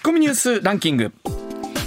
[0.00, 1.12] ッコミニュースランキング。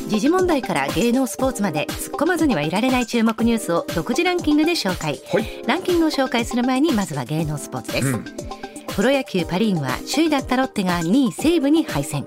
[0.07, 5.63] 時事問題から芸能スポーツまで突っ込まずにはいられない注目ニュースを独自ランキングで紹介、はい。
[5.65, 8.25] ランキングを紹介する前にまずは芸能スポーツです、うん。
[8.95, 12.23] プロ野球パ・リーグは首位だったロッテが2位西武に敗戦。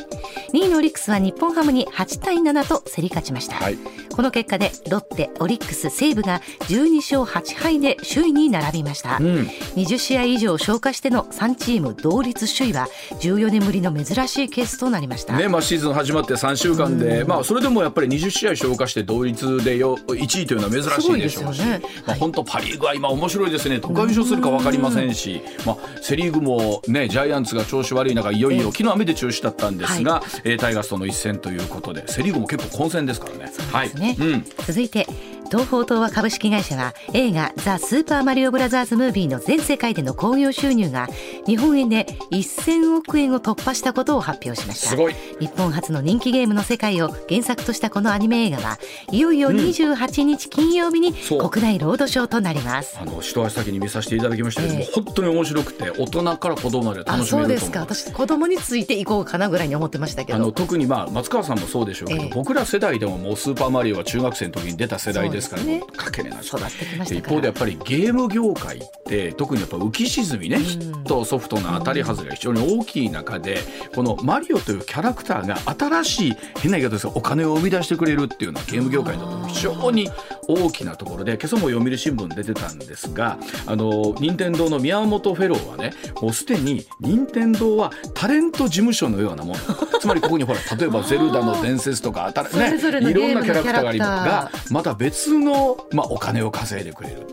[0.53, 3.79] 2位のオリックスは日本ハムに8対7と競り勝ちました、はい
[4.17, 9.41] この結果でロッテオリックス西武が12勝8敗で首位に並びました、うん。
[9.77, 12.89] 20試合以上消化しての3チーム同率首位は
[13.21, 21.83] 14年ぶりの珍しいケースとなりました、ねまあ、シーズン始まって3週間で、まあ、それでもやっぱり20試合消化して同率でよ1位というのは珍しいでしょうし、ね。
[22.07, 23.81] まあ、本当パ・リーグは今面白いですね。
[23.81, 28.41] どこが優勝するか分かりませんし、まあ、セ・リーグも、ね、ジャイアンツが調子悪い中い。
[28.41, 33.47] よいよ昨日雨で中止だったんですが、えータイガースとの一戦ということでセ・リーグも結構混戦ですからね。
[33.47, 34.45] ね、はいうん。
[34.67, 35.07] 続いて
[35.47, 41.09] 東方東和株式会社は映画「ザ・スーパーマリオブラザーズ・ムービー」の全世界での興行収入が
[41.47, 44.89] 日本円で1000億円を突破したことを発表しました。
[44.89, 45.15] すごい。
[45.41, 48.79] 日本初の人気ゲームの世界を原作としたこのアニメ映画は
[49.11, 52.99] いよいよ28日金曜日に国内ロードショーとなります。
[53.01, 54.91] あの一足先に見させていただきましたけども、ええ。
[54.93, 62.31] 本当に面白くて大人から子供まで楽しめると思う私子供についていこうかなぐらいに思ってましたけあの特にまあ松川さんもそうでしょうけど、ええ。
[62.35, 65.83] 僕ら世代でももう「スーパーマリオ」は中学生の時に出た世代ですからね。
[65.97, 73.59] かけねなし育ってきました一方でやっぱりゲーム業界って特にやっぱ浮き沈みね、ヒットソフトの当たり外れが非常に大きい中で
[73.95, 80.11] このマリオというキャラクターが新しい変な言い方ですがお金を生み出してくれるっていうのはゲーム業界にと非常に
[80.49, 89.61] 大きなところで今朝も読売新聞出てたんですがあの任天堂の宮本フェローはねもうすでに任天堂はタレント事務所のようなもの。
[90.01, 97.27] つまりここにほら例えば「ゼルダの伝説」とかいろんなキャラクターがありますがまた別の、まあ、お金を稼いでくれる。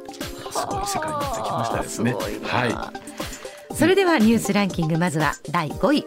[0.52, 2.14] すごい世界になってきましたですね。
[2.44, 3.14] はい
[3.76, 6.06] それではニュースランキングまずは第5位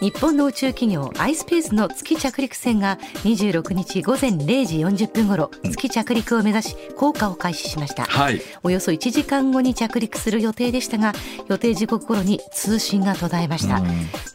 [0.00, 8.40] 日本の宇宙企業 iSpace の月着陸船が26日午前0時40分ごろ月着陸を目指し降下を開始しました、はい。
[8.62, 11.14] およそ1時間後に着陸する予定でしたが
[11.48, 13.82] 予定時刻頃に通信が途絶えました、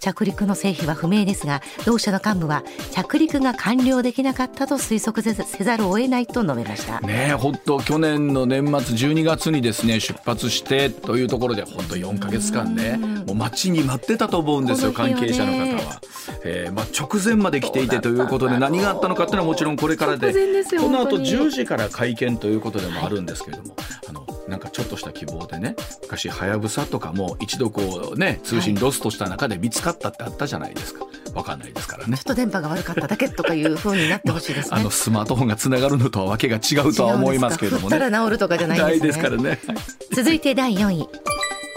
[0.01, 6.99] 着陸の成否は不明ですが同社の幹部は着陸が完了できなかったと推測せざせざるを得ないと述べました。
[6.99, 16.01] ねえ本当去年の年末12月にですね出発してというところで本当4か月間ねもう待ちに待ってたと思うんですよ関係者の方は、
[16.43, 21.29] えーまあ、直前まで来ていてということで何があったのかっていうのはもちろんこれからでこの後本当に。
[21.33, 23.75] 10時から会見ということでもあるんですけれども、
[24.07, 31.05] あのなんかちょっとした希望でね昔はやぶさとかも一度こうね通信ロストした中で見つかったってあったじゃないですか。
[31.33, 32.15] わかんないですからね。
[32.15, 34.77] ちょっと電波が悪かっただけとかいう風になってほしいですね。
[34.79, 37.97] あのスマートフォンがつながるのとはわけが違うとは思いますけれどもね。
[37.97, 39.07] たら治るとかじゃないですね。
[39.07, 39.59] ですからね。
[40.13, 41.09] 続いて第4位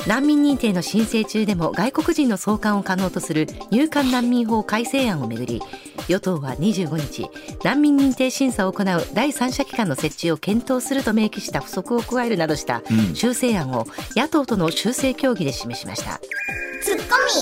[0.06, 5.60] 難民認定の申請中でも外国人の送還を可能とする入管難民法改正案をめぐり
[6.08, 7.28] 与党は25日
[7.64, 12.82] 難民認定審査を行う第三者機関の設置を検討すると明記した不足を加えるなどした
[13.14, 16.20] 修正案を野党との修正協議で示しました。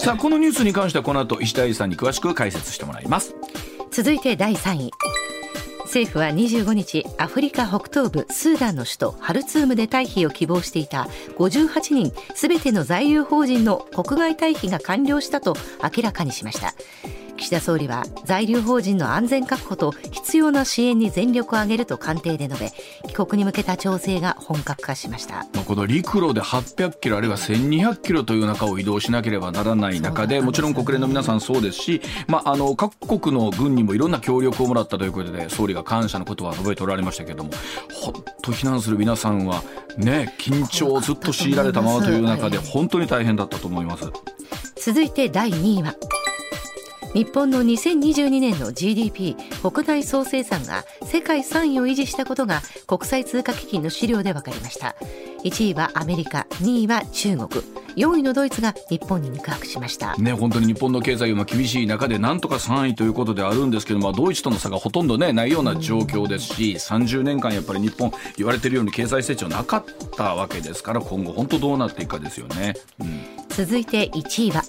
[0.01, 3.35] さあこのニュースに関してはこの後石田英さんに詳しく解説してもらいます。
[3.91, 4.91] 続いて第3位
[5.95, 11.07] 政府は25日アフリカ北東部スーダンの首都ハルツームで退避を希望していた
[11.39, 16.75] 58人全ての在留邦人の国外退避が完了したと明らかにしました。
[17.37, 22.73] 岸田総理は在留邦人の安全確保と必要な支援に全力を挙げると官邸で述べ
[23.09, 25.47] 帰国に向けた調整が本格化しました。
[25.55, 37.51] まあこの陸路で800キロあるいは1200キロという中を移動しなければならない中でねもちろん国連の皆さんそうですし、まあ、あの各国の軍にもいろんな協力をもらったということで総理が感謝のことは述べておられましたけれども
[37.93, 39.63] 本当避難する皆さんは
[39.97, 44.11] ね緊張をずっと強いられたままという中で本当に大変だったと思います。
[44.77, 45.95] 続いて第2位は
[47.15, 54.97] 日本の2022年の GDP 国内総生産が世界3位を維持したことが国際通貨基金の資料で分かりました。
[55.45, 57.85] 1位はアメリカ2位は中国。
[57.97, 60.17] 4位のドイツが日本に肉薄しました。
[60.17, 69.85] ね、本当に日本の経済が厳しい中でなんとか3位ということであるんですけど、まあ、ドイツとの差がほとんど、ね、ないような状況ですし30年間やっぱり日本言われてるように経済成長なかっ
[70.17, 72.75] たわけですから今後本当どうなっていくかですよね。
[72.99, 73.21] うん。
[73.51, 74.63] 続いて1位は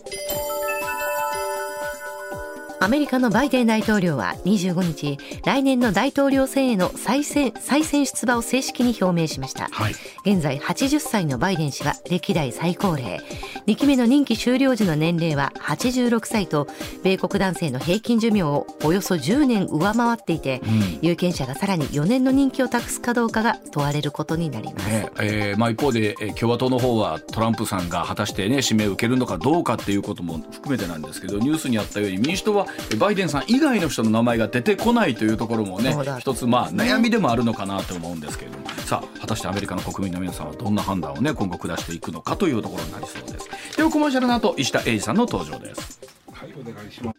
[2.85, 9.93] アメリカのバイデン大統領は25日来年の大統領選への再選再選出馬を正式に表明しました、はい。
[10.23, 13.21] 現在80歳のバイデン氏は歴代最高齢。
[13.65, 16.67] 2期目の任期終了時の年齢は86歳と
[17.01, 20.61] 米国男性の平均寿命をおよそ10年上回っていて、
[21.01, 32.67] 有権者がさらに4年の任期を託すかどうかが問われることになります、ねえーまあ、一方でえー共和党の方はトランプさんが果たして、ね、指名を受けるのかどうかっていうことも含めてなんですけどニュースにあったように民主党は
[32.97, 38.65] バイデンさん以外の人の名前が出てこないというところもね一つまあ悩みでもあるのかなと思うんですけれども。
[38.85, 43.49] さあ果たしてアメリカの国民の皆さんはどんな判断をね今後下していくのかというところになりそうです。
[43.77, 45.99] ではコマーシャルの後石田英二さんの登場です。
[46.31, 47.15] はいお願いします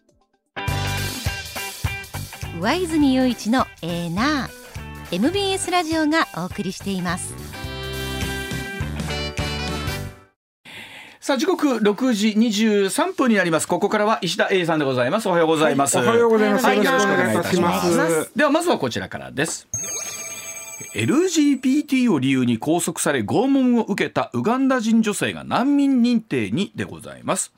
[2.60, 7.34] 上泉雄一のエーナー MBS ラジオがお送りしています
[11.26, 13.66] さあ時刻6時23分になります。
[13.66, 15.28] ここからは石田英さんでございます。
[15.28, 18.30] おはようございます、はい、おはようございます、はい、よろしくお願いいたします。
[18.36, 19.66] ではまずはこちらからです。
[20.94, 27.52] LGBT を理由に拘束され拷問を受けたウガンダ人女性が難民認定にでございます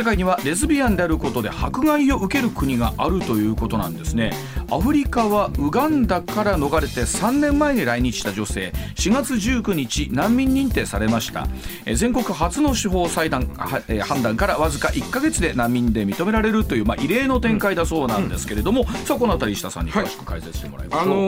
[0.00, 4.32] 世界にはレズビアンであることで迫害を受ける国があるということなんですね。
[4.70, 8.72] アフリカはウガンダから逃れて3年前に来日した女性。
[8.94, 11.46] 4月19日難民認定されました。
[11.94, 21.24] 全国初の司法裁断判断からわずか1か月で難民で認められるという、まあ、異例の展開だそうなんですけれども、うん、さあこの辺り石田さんに詳しく解説してもらいましょう、はい、あの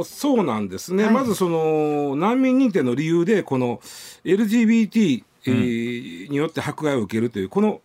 [0.00, 3.80] ー、そうなんですね、はい、まずその難民認定の理由でこの
[4.24, 7.80] LGBT によって迫害を受けるというこの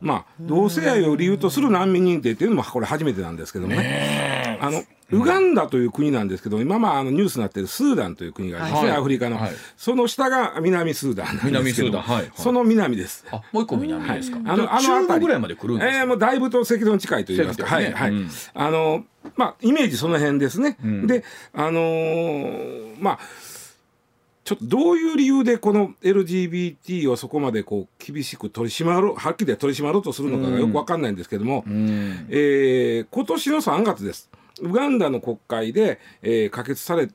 [0.00, 4.58] まあ、同性愛を理由とする難民認定っていうのもこれ初めてなんですけどもね。
[4.60, 13.24] あのウガンダという国なんですけど、今まああのニュースになっているスーダンという国がありますね、はい、アフリカの、はい、その下が南スーダンなんですけど、はい、その南です。
[13.30, 14.38] あもう一個南ですか。
[14.44, 15.98] あのあの辺りぐらいまで来るんですか？
[16.00, 19.04] えー、もうだいぶと赤道に近いと言いますか、はいはい、うん、あの
[19.36, 20.76] まあイメージその辺ですね。
[20.84, 21.24] うん、で
[21.54, 23.18] あのー、まあ。
[24.48, 34.30] ちょっとどういう理由でこの LGBT をそこまでこう厳しく取り締まるはっきり取り締まろうとするのかがよく分かんないんですけども、うん、えー、今年の3月です。
[34.62, 37.10] ウガンダの国会で、えー、可決され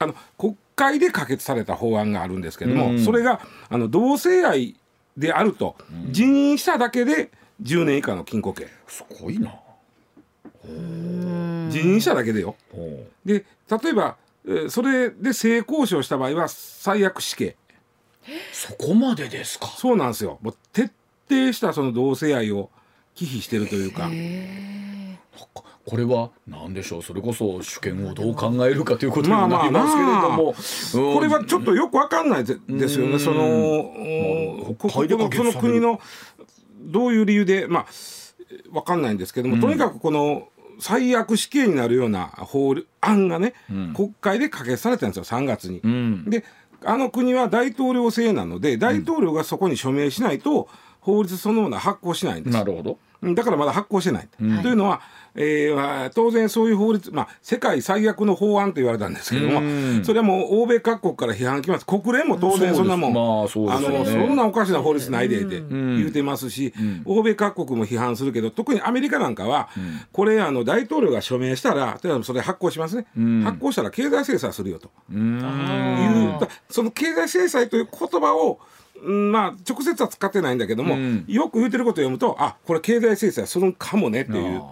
[0.00, 4.74] あの国会で可決された法案があるんですけども、うん、それがあの同性愛
[5.16, 5.76] であると、
[6.10, 7.30] 辞任しただけで
[7.62, 8.66] 10年以下の禁錮刑。
[8.88, 9.54] すごいな。
[10.64, 12.56] 辞任しただけでよ。
[13.24, 14.21] で例えばえ
[14.68, 17.56] それで性交渉した場合は最悪死刑。
[18.52, 19.66] そこまでですか？
[19.68, 20.38] そうなんですよ。
[20.42, 20.92] もう徹
[21.28, 22.70] 底したその同性愛を
[23.14, 24.10] 忌避してるというか。
[25.84, 27.02] これは何でしょう？
[27.02, 30.52] それこそ主権をどう考えるかということになりますけれども、まあまあまあ、
[31.14, 32.54] これはちょっとよくわかんないで
[32.88, 33.18] すよね。
[33.18, 36.00] その、まあ、ここのその国の
[36.80, 37.86] どういう理由でまあ
[38.70, 40.46] わかんないんですけども、うん、とにかくこの
[40.78, 45.80] 最悪死刑になるような法案がね、うん、国会で可決されたんですよ3月に。
[45.82, 46.44] うん、で
[46.84, 50.68] あの国は大統領制なので大統領がそこに署名しないと
[51.00, 52.56] 法律そのものは発行しないんです。
[52.56, 52.98] なるほど
[53.34, 54.28] だからまだ発行してない。
[54.40, 55.00] うん、というのは、
[55.34, 61.86] えー、当然そういう法律、まあ、世界最悪の法案と言われたんですけども、それはもう欧米各国から批判きます。
[61.86, 66.74] 国連も当然そんなもん、まあそね、あのそんなおかしな法律ないでって言うてますし、
[67.04, 69.68] 欧米各国も批判するけど、特にアメリカなんかは、
[70.12, 73.06] これあの大統領が署名したら、例えばそれ発行しますね。
[73.44, 74.90] 発行したら経済制裁するよと。
[75.10, 76.48] いう。
[76.70, 78.58] その経済制裁という言葉を
[79.02, 84.62] まあ直接は使ってないんだけども、うん、よく言ってることを読むとあこれ経済制裁するかもねっていう。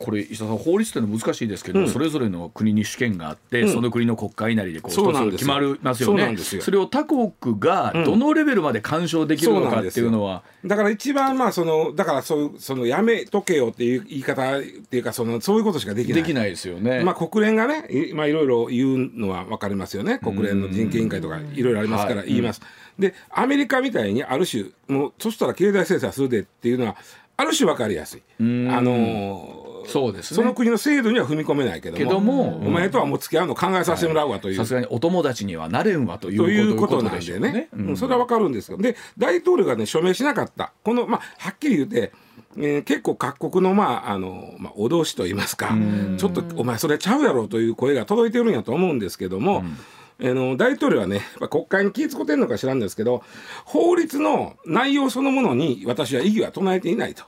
[0.00, 6.36] これ石田さん法律っていうのは難しいですけど、うん、それぞれの国に主権があって、うん、その国の国会なりでこう一つ決まりますよね。
[6.38, 16.22] それを他国がどのレベルまで干渉できるのかっていうのは、だから一番まあそのだからそうそのやめとけよっていう言い方っていうかそのそういうことしかできない。
[16.22, 17.04] できないですよね。
[17.04, 20.18] まあ国連がねまあいろいろ言うのは分かりますよね。
[20.18, 26.96] 国連の人権委員会とかいろいろありますから言います、はいでアメリカみたいにある種もうそしたら経済制裁するでっていうのは
[27.36, 28.22] ある種分かりやすい。
[28.38, 34.56] あのー、そうです、ね、その国の制度には踏み込めないけどもけども、お前とはもう付き合うの考えさせてもらうわという。
[34.56, 38.82] さすがにお友達にはなれんわというということなんでね、うん、それは分かるんですけど。
[38.82, 40.72] で大統領がね署名しなかった。
[40.84, 42.12] このまあはっきり言って、
[42.56, 45.76] えー、結構各国のまああの、まあ、脅しといいますか
[46.18, 49.76] ちょっとお前それちゃうやろという声が届いてるんやと思うんですけども、うん。
[50.22, 53.22] あの大統領はね、国会に気ぃ使ってんのか知らんですけど
[53.64, 57.24] 法律の内容そのものに私は異議は唱えていないと。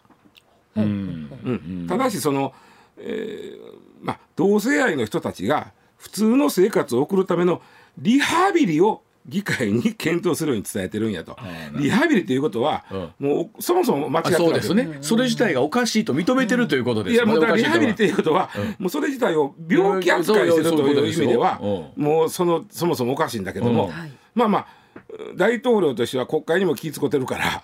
[0.77, 1.31] うん。
[1.45, 2.55] うん、ただしその、
[2.99, 7.63] えーまあ、同性愛の人たちが普通の生活を送るための
[7.99, 11.37] リハビリを議会に検討するように伝えてるんやと、
[11.75, 21.61] リハビリということは、うん、もうそもそも間違ってるそうですね、それ自体がおかしいと認めてるということです、ね、いやもうリハビリということは、うん、もうそれ自体を病気扱いするという意味では、
[21.97, 23.93] もうそのそもそもおかしいんだけども、
[24.35, 24.67] まあまあ
[25.37, 27.63] 大統領としては国会にも気ぃ使ってるから。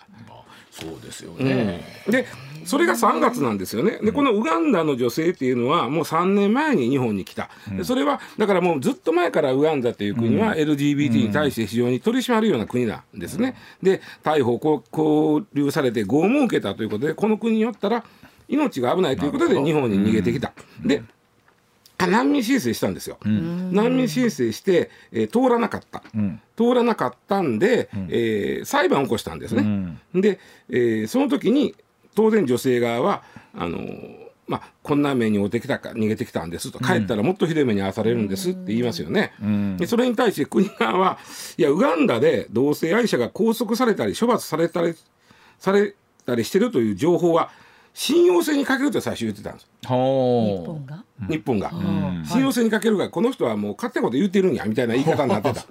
[0.80, 2.26] そうですよね、うん、で
[2.64, 3.99] それが3月なんですよね。
[4.02, 18.04] でこのウガンダの女性っていうのはもう3年前に日本に来た、うん、それはだからもうずっと前からウガンダという国は LGBT に対して非常に取り締まるような国なんですね、で逮捕拘留されて拷問を受けたということでこの国によったら
[18.49, 20.52] 命が危ないということで日本に逃げてきた。
[20.85, 21.02] で
[22.06, 23.18] 難民申請したんですよ。
[23.24, 29.62] 難民申請して、えー、通らなかった、うん、通らなかったんで、うん、えー、裁判を起こしたんですね。
[30.14, 30.38] うん、で、
[30.70, 31.74] えー、その時に
[32.14, 33.22] 当然女性側は
[33.54, 33.80] あの
[34.48, 39.34] まあ、こんな目に遭ってきたか逃げてきたんですと帰ったらもっとひどい目に遭わされるんですって言いますよね。
[39.76, 41.18] でそれに対して国側は
[41.58, 44.94] いやウガンダで同性愛者が拘束されたり処罰されたり
[45.58, 47.50] されたりしてるという情報は
[47.98, 49.66] 信用性に欠けると最初言ってたんです。
[49.82, 51.02] 日本が？
[51.28, 51.72] 日本が、
[52.24, 55.66] 信用性に欠けるがこの人はもう勝手なこと言ってるんやみたいな言い方になってた。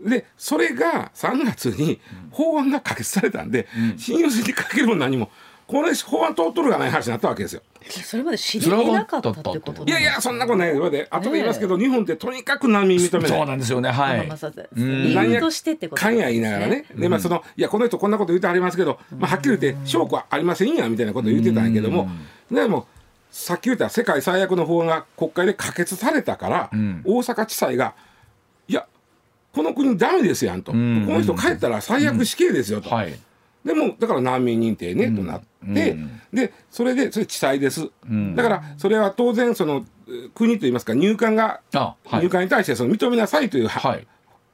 [0.00, 2.00] でそれが3月に
[2.32, 5.30] 法案が可決されたんで、うん、信用性に欠けるも何も
[5.72, 7.62] これ法案通っとるがない話になったわけですよ。
[7.88, 10.90] それまで知りなかったってこといやいやそんなことない。
[10.90, 13.28] で後で言いますけど、日本ってとにかく難民認めない。
[13.30, 13.90] そうなんですよね。
[13.90, 14.28] はい。
[14.76, 22.10] 理由としてってことかんや言いながらね、でまあそのいやこの人こんなこと言ってありますけど、まあ、はっきり言って証拠はありませんやみたいなこと言ってたんやけども、
[22.50, 22.86] でも
[23.30, 26.70] さっき言った世界最悪の法案が国会で可決されたから、
[27.04, 27.94] 大阪地裁が
[28.68, 28.86] いや
[29.54, 32.90] この国ダメですやんと、この人帰ったら最悪死刑ですよと。
[32.90, 33.14] はい
[33.64, 35.40] でもだから難民認定ね、となっ
[35.74, 35.96] て、
[36.32, 37.90] でそれでそれ地裁です、
[38.34, 39.84] だからそれは当然その
[40.34, 44.06] 国といいますか入管が、はい、入管に対してその認めなさいという、はい、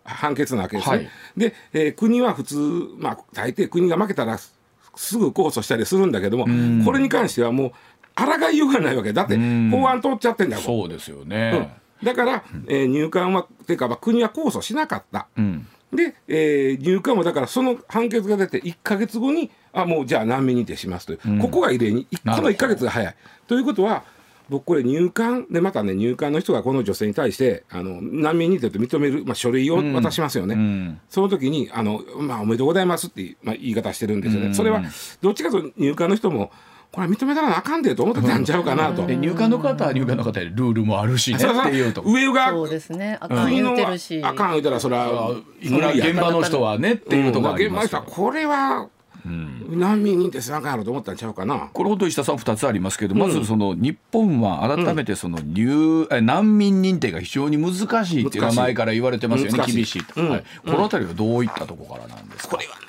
[0.05, 0.97] 判決なわけですね。
[0.97, 2.57] はい、で、えー、国は普通、
[2.99, 6.45] まあ、大抵国が負けたらすぐ控訴したりするんだけども、
[6.85, 7.73] これに関してはもう
[8.15, 9.37] 抗いようがないわけだって
[9.71, 10.62] 法案通っちゃってんだよ。
[10.62, 15.29] そうですよね、うん、だから、えー、入管はっていうか、まあ、国は控訴しなかった。
[15.37, 23.14] うんで、えー、入管もだからその判決が出て1か月後にあもうじゃあ難民認定しますという、うん、ここが異例にこの1か月が早い。
[23.47, 24.04] ということは
[24.49, 34.83] 僕これ入管でまたね入管の人がこの女性に対してあの難民認定と認める、まあ、書類を渡しますよね、うん、その時にあの、まあ、おめでとうございますってまあ、言い方してるんですよね、うん、それは
[35.21, 36.50] どっちかと入管の人も
[36.90, 39.07] これ認めたらあかんでと思ってたんちゃうかなと。
[39.07, 42.02] で入管の方は入管の方でルールもあるしねっていうと。
[42.02, 43.18] 上がそうですね。
[43.21, 44.23] あかん言うてるし。
[44.25, 48.88] あかん言うたらそれはいくら現場の人はねっていうところあります、現場の人はこれは
[49.26, 51.68] うん、難民認定せなあかんやろと思ったんちゃうかな。
[51.75, 60.30] これ本当石田さん2つありますけど、まずその日本は改めてその入、うん、難民認定が非常に難しいっていうのは前から言われてますよね厳しい、うん。
[60.30, 62.57] はい、この辺りはどういったところからなんですか？
[62.57, 62.88] これはね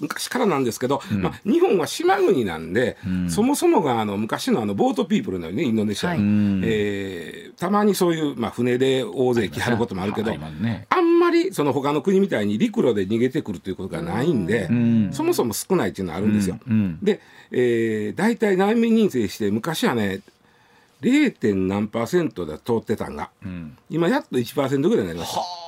[0.00, 16.58] 昔からなんですけど、うん、まあ、日本は島国なんで、うん、そもそもがあの昔のあのボートピープルのねインドネシア、はい、えー、たまにそういう、まあ、船で大勢来はることもあるけど、ね、あんまりその他の国みたいに陸路で逃げてくるということがないんで、うん、そもそも少ないっていうのはあるんですよ。
[17.02, 17.20] で、
[17.50, 20.20] えー、大体難民認定して昔はね
[21.00, 21.54] 0.
[21.68, 23.30] 何パーセントで通ってたんが、
[23.88, 25.67] 今やっと1%ぐらいになりました。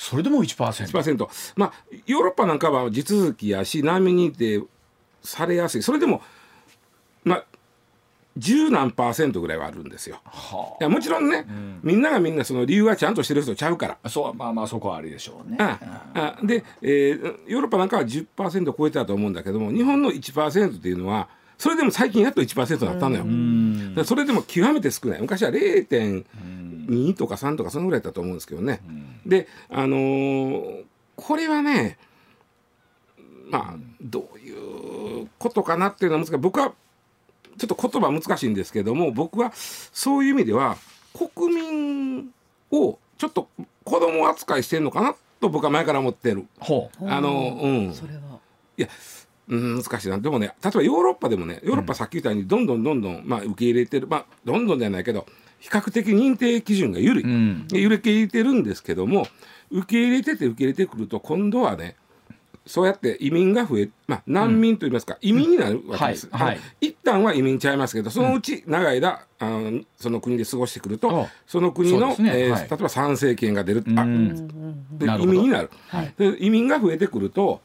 [0.00, 1.72] それでも 1%, 1%まあ
[2.06, 4.66] ヨーロッパなんかは地続きやし難民認定
[5.22, 5.82] されやすい。
[5.82, 6.22] それでも
[7.22, 7.44] まあ
[8.34, 10.22] 十何パーセントぐらいはあるんですよ。
[10.24, 14.10] はあ、いやもちろんね、うん、みんながみんなその理由はちゃんとしてる人ちゃうから。
[14.10, 15.58] そうまあまあそこはありでしょうね。
[15.60, 15.78] あ
[16.14, 21.28] あで、えー、ヨーロッパなんかは10%超えてたと思うんだけども日本の1%っていうのは
[21.58, 23.24] それでも最近やっと1%になったのよ。
[23.24, 25.20] うん、それでも極めて少ない。
[25.20, 25.50] 昔は
[26.90, 28.80] 0.2とか3とかそのぐらいだったと思うんですけどね。
[28.86, 30.84] うん、であのー、
[31.16, 31.98] これはね
[33.50, 36.38] まあどういうことかなっていうのは難しい。
[36.38, 36.72] 僕は
[37.58, 40.76] ちょっと言葉難しいんですけども僕はそういう意味では
[41.12, 42.30] 国民
[42.70, 43.48] をちょっと
[43.84, 46.46] 子供扱いしてるのかなと僕は前から思ってる。
[47.06, 47.94] あのうん。
[47.94, 48.20] それは。
[48.76, 48.88] いや
[49.48, 50.18] うん、難しいな。
[50.18, 54.06] でもね例えばヨーロッパでもねヨーロッパさっき言ったようにどんどんどんどん、まあ、受け入れてる。
[54.06, 55.26] まあどんどんじゃないけど
[55.60, 59.26] 比較的認定基準が緩い、うん、揺れて入れてるんですけども
[59.70, 61.96] 受け入れてて受け入れてくると今度はね
[62.66, 66.38] そうやって移民が増え、まあ、難民といいますか、うん、移民になるわけです、うん。
[66.38, 66.46] はい。
[66.48, 72.16] はい、一旦は移民ちゃいますけどそのうち長い間、あのその国で過ごしてくるとその国の、ね。
[72.18, 75.70] えーはい、例えば参政権が出る、あで移民になる、
[76.18, 77.60] で移民が増えてくると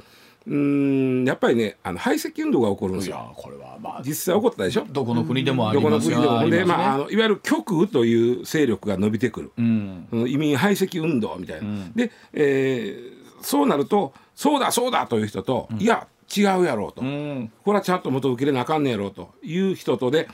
[0.48, 3.34] うんやっぱりねあの排斥運動が起こるんですよ。
[3.36, 4.86] これはまあ実際起こったでしょ？
[4.90, 9.52] どこの国でもありますどこの国でもで、まああのいわゆる極右という勢力が伸びてくる。
[9.58, 11.68] うん、移民排斥運動みたいな。
[11.68, 20.28] うん、で、えー、そうなるとそうだそうだという人と、うん、いや違うやろうと、うん、これはちゃんと元受けれなあかんねやろうという人とで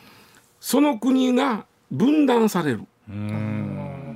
[0.60, 2.82] その国が分断される。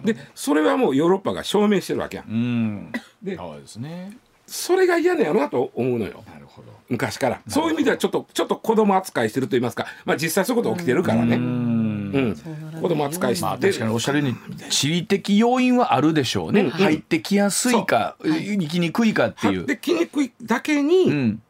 [0.05, 2.27] でそれはもうヨーロッパが証明してるわけやん。
[2.27, 6.23] うん、でそうですねそれが嫌なんやろなと思うのよ。
[6.27, 6.71] なるほど。
[6.89, 7.41] 昔から。
[7.47, 12.35] そういう意味ではちょっとちょっと子供扱いしてると言いますか、まあ、実際そういうこと起きてるからね、うん。
[12.81, 14.35] 子供扱いして、まあ確かにおっしゃるように
[14.69, 16.71] 地理的要因はあるでしょうね、うんうん。
[16.71, 19.65] 入ってきやすいか、行きにくいかっていう。
[19.65, 21.41] できにくいだけに、うん。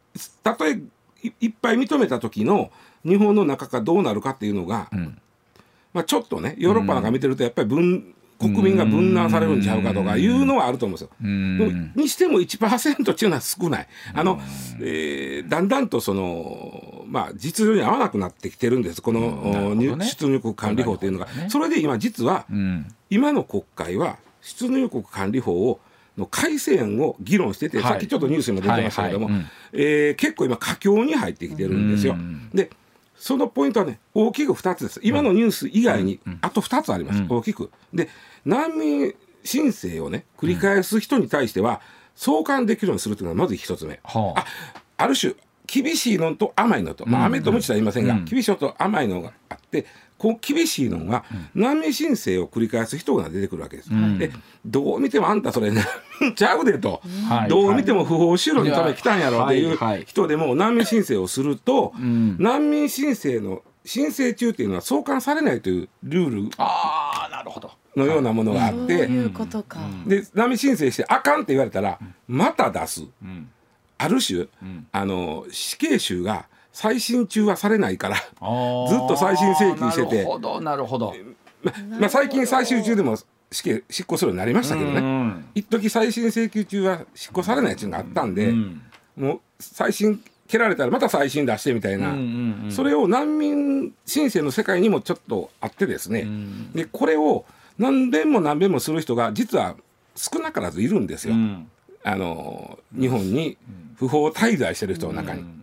[0.42, 0.80] たとえ
[1.22, 2.70] いいっぱい認めた時の
[3.04, 5.18] 日本の中がどうなるかっていうのが、ん。
[5.92, 11.92] まあ、ちょっとねヨーロッパなんか見てるとやっぱり分国民が分断されるんちゃうかとかいうのはあると思うんですよ。
[11.94, 13.88] にしても1%っていうのは少ない。
[14.14, 14.40] あの、
[14.80, 19.00] えーだんだんとその、まあ、実情に合わなくなってきてるんです。
[19.00, 19.74] この、ね。
[19.74, 21.28] 入出入国管理法というのが。
[21.48, 22.86] それで今実は、うん。
[23.10, 25.80] 今の国会は出入国管理法を
[26.16, 27.86] の改正案を議論してて、はい。
[27.92, 29.42] さっきちょっとニュースにも出てましたけども、はいはい。
[29.42, 29.50] うん。
[29.72, 32.14] えー結構今佳境に入ってきてるんですよ。
[32.14, 32.50] うん。
[32.52, 32.70] で
[33.16, 35.00] そのポイントはね大きく2つです。
[35.02, 37.70] 今のニュース以外にあと2つあります、大きく。
[37.92, 38.08] で
[38.44, 41.80] 難民申請をね繰り返す人に対しては
[42.14, 44.00] 送還できるようにするというのがまず1つ目。
[44.04, 44.40] はあ。
[44.40, 44.46] あ
[44.98, 45.34] ある種
[45.66, 49.32] 厳しいのと甘いのと、まあ、飴とムチとは言いませんが、厳しいのと甘いのが
[49.66, 49.86] あって
[50.18, 53.90] こう厳しいのが難民申請を繰り返す人が出てくるわけです。
[54.18, 54.32] で
[54.64, 55.84] どう見てもあんたそれ難
[56.20, 57.48] 民 ちゃうでと、はい。
[57.48, 59.72] どう見ても不法就労のために来たんやろっていい。
[59.72, 62.36] う人でも難民申請をすると、ん。
[62.38, 67.70] 難民申請の申請中っていうのは送還されないというルールあーなるほど。
[67.94, 73.04] のようなものがあって、そういうことか、で難民申請してあかんって言われたらまた出す。
[73.22, 73.48] うん。
[73.98, 74.46] ある種、
[74.92, 76.46] あの死刑囚が
[76.76, 80.16] 再審中はされないから、ずっと再審請求してて。
[80.16, 81.14] なるほどなるほど。
[81.62, 83.16] ままあ、最近最終中でも
[83.50, 85.44] 死刑執行するようになりましたけどね、うん。
[85.54, 88.82] 一時再審請求中は執行されないっていうのがあったんで、うん。
[89.16, 92.70] もう再審蹴られたらまた再審出してみたいな、うんうんうん。
[92.70, 96.28] それを難民申請の世界にもちょっとあってですね、
[96.74, 97.46] でこれを
[97.78, 99.76] 何遍も何遍もする人が実は
[100.14, 101.32] 少なからずいるんですよ。
[101.32, 101.70] うん。
[102.04, 103.56] あの日本に
[103.96, 105.55] 不法滞在してる人の中に。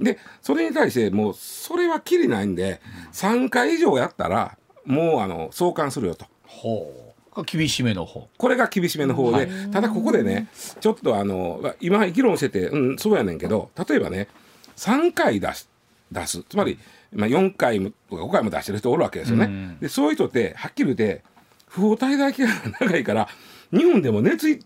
[0.00, 2.80] でそれに対してもうそれはきりないんで
[3.12, 6.26] 3回以上やったらもうあの送還するよと。
[6.44, 6.92] ほ
[7.36, 8.28] う厳しめの方。
[8.38, 10.48] これが厳しめの方で、ただここでね
[10.80, 14.28] ちょっとあのまあ今議論しててうんそうやねんけど例えばね
[14.76, 15.68] 3回出す
[16.10, 16.78] 出すつまり、
[17.12, 19.44] まあ、4回もとか5回も出してる人おるわけですよね。
[19.44, 21.22] うんでそういう人ってはっきり言って
[21.68, 23.28] 不法滞在期間が長いから
[23.70, 24.60] 日本でも熱い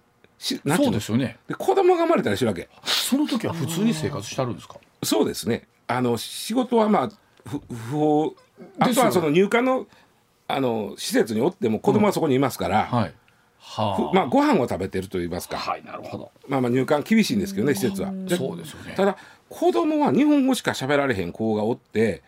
[0.64, 1.38] のそうですよね。
[1.48, 2.68] で子供が生まれたりするわけ。
[2.85, 4.76] その時は普通に生活してあるんですか？
[5.02, 5.66] そうですね。
[5.86, 7.10] あの仕事はまあ
[7.48, 8.34] ふ不法
[8.78, 9.86] あとはその入管の
[10.46, 13.14] あの施設におっても子供はそこにいますから、はい。
[13.58, 16.30] はふまあご飯を食べてると言いますか、はいなるほど。
[16.48, 18.10] まあまあ入管厳しいんですけどね施設は。
[18.12, 18.94] でそうですよね。
[18.96, 19.16] ただ
[19.48, 22.22] 子供は日本語しか喋られへん子がおって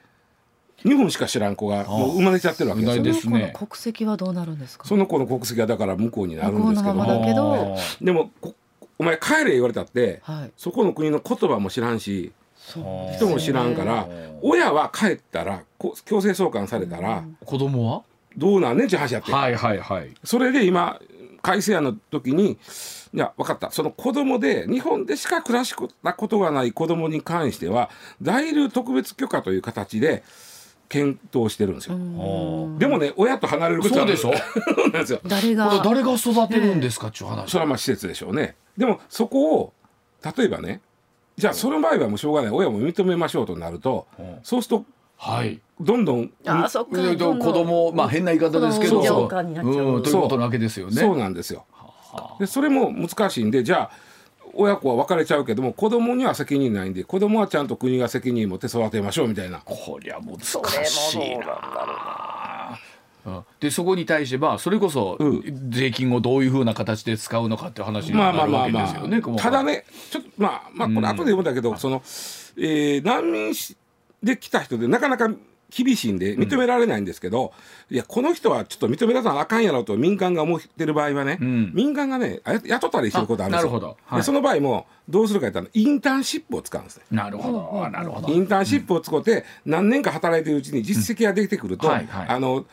[0.83, 3.23] 日本しか知らん子がもう生まれちゃってるわけですよですね。
[3.23, 4.85] その子の国籍はどうなるんですか？
[4.87, 7.55] その子の国籍はだから向こうになるんですけど向こうのままもだけど。
[7.55, 8.55] あーでもこ
[8.99, 10.53] お前帰れ言われたって、はい。
[10.57, 12.33] そこの国の言葉も知らんし
[13.17, 14.09] 人も知らんから
[14.41, 18.03] 親は帰ったらこ強制送還されたら子供は？
[18.37, 18.89] どうなんねん？
[18.89, 20.15] ちゅう話やって、はいはいはい。
[20.25, 21.01] それで今
[21.43, 23.71] 改正案の時にいや分かった。
[23.73, 27.91] その子供で日本でしか暮らしたことがない子供に関しては
[28.23, 30.23] 在留特別許可という形で
[30.89, 31.97] 検討してるんですよ、
[32.79, 34.33] でもね親と離れることはそうでしょ？
[34.37, 35.21] そうなんですよ。
[35.27, 35.83] 誰が？
[35.83, 37.09] 誰が育てるんですか？
[37.09, 37.51] っていう話。
[37.51, 38.55] それはまあ施設でしょうね。
[38.77, 39.73] でもそこを
[40.37, 40.81] 例えばね
[41.37, 44.85] じゃあその場合はもうしょうがない親も認めましょうとなると、うんそうすると
[45.17, 45.61] はい。
[45.81, 47.17] どんどんあそっか子
[47.53, 51.01] 供まあ変な言い方ですけど、子供産んじゃうかになっちゃううんということなわけですよね。
[51.01, 51.65] そうなんですよ。
[52.41, 53.91] でそれも難しいんでじゃあ
[54.55, 59.61] 親子は別れちゃうけども子供には責任ないんで子供はちゃんと国が責任持って育てましょうみたいな。
[59.65, 62.32] こりゃ難しいな。
[63.25, 63.45] うん。
[63.61, 65.71] でそこに対してまあそれこそうん。
[65.71, 68.83] 税金をどういうふうな形で使うのかっていう話にまあまあなるわけまあ。
[68.85, 69.39] まあですよね。
[69.39, 72.03] ただねちょっとまあまあこれ後で読むんだけど、その、
[72.57, 73.77] えー難民し
[74.23, 75.29] で来た人でなかなか
[75.75, 77.53] 厳しいんで認められないんですけど、
[77.91, 81.73] いやこの人はちょっと認められたらあかんやろと民間が思ってる場合はね、ん。
[81.75, 83.71] 民間がね雇ったりしてることあるんですよ。
[83.71, 83.97] あなるほど。
[84.05, 84.21] はい。
[84.21, 87.05] でその場合もどうするか言ったらインターンシップを使うんですね。
[87.11, 87.89] なるほど。
[87.91, 88.29] なるほど。
[88.29, 88.39] イ。
[88.39, 92.29] ンターンシップを使って何年か働いてるうちに実績ができてくると、うんはいはい。
[92.29, 92.67] あの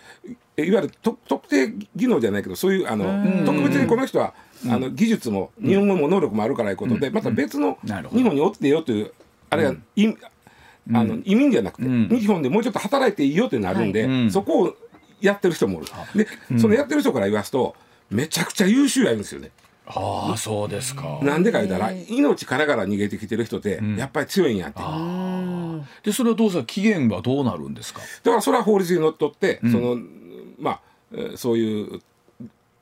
[0.57, 3.05] いわゆると特定技能じゃないけどそういうあの
[3.45, 4.33] 特別にこの人は、
[4.65, 9.13] あの技術も日本語も能力もあるからいうことで、また別の日本におってよという
[9.49, 10.13] あれは、い
[10.93, 12.07] あの移民じゃなくて、ん。
[12.09, 14.11] 日本でもうちょっと働いていいよってなるんで、はい。
[14.11, 14.31] うん。
[14.31, 14.75] そこを
[15.21, 15.87] やってる人もおる。
[16.15, 16.27] で、
[16.59, 17.75] そのやってる人から言わすと
[18.09, 19.51] めちゃくちゃ優秀やるんですよね。
[19.91, 21.19] ああそうですか。
[21.23, 24.79] なんでか言ったら命からがら逃げてきてる人ってやっぱり強いんやって。
[26.03, 28.01] でそれはどうさ期限はどうなるんですか？
[28.23, 29.97] だからそれは法律にのっとって、その
[30.59, 32.01] まあえーそういう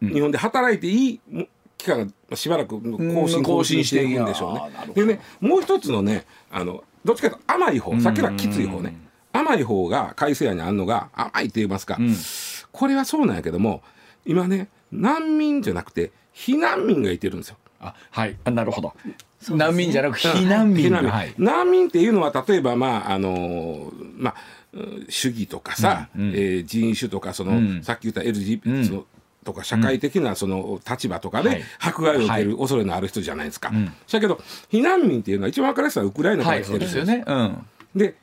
[0.02, 4.94] 日本で働いていいも期間がしばらく更新更新していくんでしょうね。
[4.94, 8.98] でねもう一つのねあのどっちかというと甘い方さっきのはきつい方ね。
[9.34, 12.16] 甘い方が改正案にあるのが甘いって言いますか、うん、
[12.72, 13.84] これはそうなんやけども
[14.26, 17.58] 今ね難民じゃなくて避難民がいてるんですよ。
[17.80, 18.38] あはい。
[18.46, 18.94] なるほど。
[19.50, 21.12] 難民じゃなく避難民,、難民。
[21.12, 24.36] はい、難民っていうのは例えばまああのまあ
[25.10, 26.30] 主義とかさ、うん。
[26.30, 29.06] うん、えー、人種とかその、うん、さっき言った LGBT、うん、
[29.48, 33.70] とか社会的なその立場とかで迫害を受ける恐れのある人じゃないですか。
[33.70, 37.24] はい、だけど避難民っていうのは一番分かりやすいのはウクライナから来てるんですよね。
[37.96, 38.16] で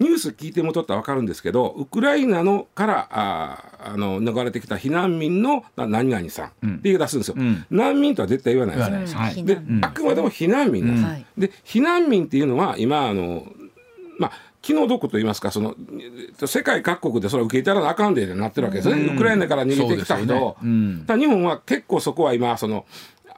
[0.00, 13.46] ニュース聞いてもとったら分かるんですけどウクライナのからああの逃れてきた避難民の何々さんって言い出すんですよ、うん、難民とは絶対言わないです、はい、で、あくまでも避難民です、うん、で避難民っていうのは今あの
[14.18, 15.74] まあ気の毒と言いますかその
[16.46, 20.36] 世界各国でそれを受け入れたらあかんでなってるわけですね、うん、ウクライナから逃げてきた人。
[20.36, 20.56] を、ね。
[20.62, 22.86] うん、日本は結構そこは今その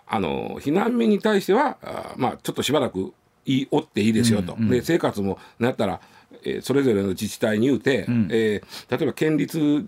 [0.06, 3.14] あの避難民に対してはあまあちょっとしばらく
[3.46, 6.00] いいおっていいですよと、うんうん、で生活もなったら
[6.44, 9.86] えー、それぞれの自治体に言うて、うん、えー、例えば県立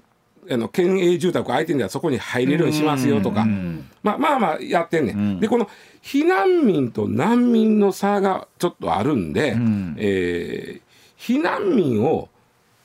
[0.48, 3.44] あの県営住宅相手にはそこに入れるようにしますよとか、
[4.04, 5.68] まあまあまあやってんね、うん、でこの
[6.02, 10.82] 避難民と難民の差がちょっとあるんで、うん、えー、
[11.26, 12.28] 避難民を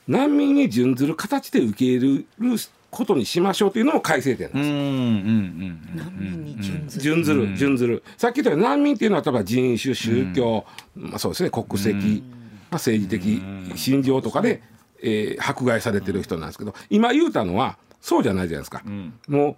[0.08, 2.58] 難民に準ずる形で受け入れる
[2.90, 6.04] ことにしましょうというのも改正点なんです。
[6.04, 7.56] 難民に準ずる。
[7.56, 8.04] 準ずる。
[8.18, 11.52] さっき言ったように難民っていうのは例えば人種宗教、まあ、そうですね。
[11.52, 12.24] 国籍、
[12.72, 14.64] まあ、政治的信条とかで、
[15.04, 18.82] えー、迫害されてる人なんですけど今言うたのはそうじゃないじゃないですか。
[19.28, 19.58] も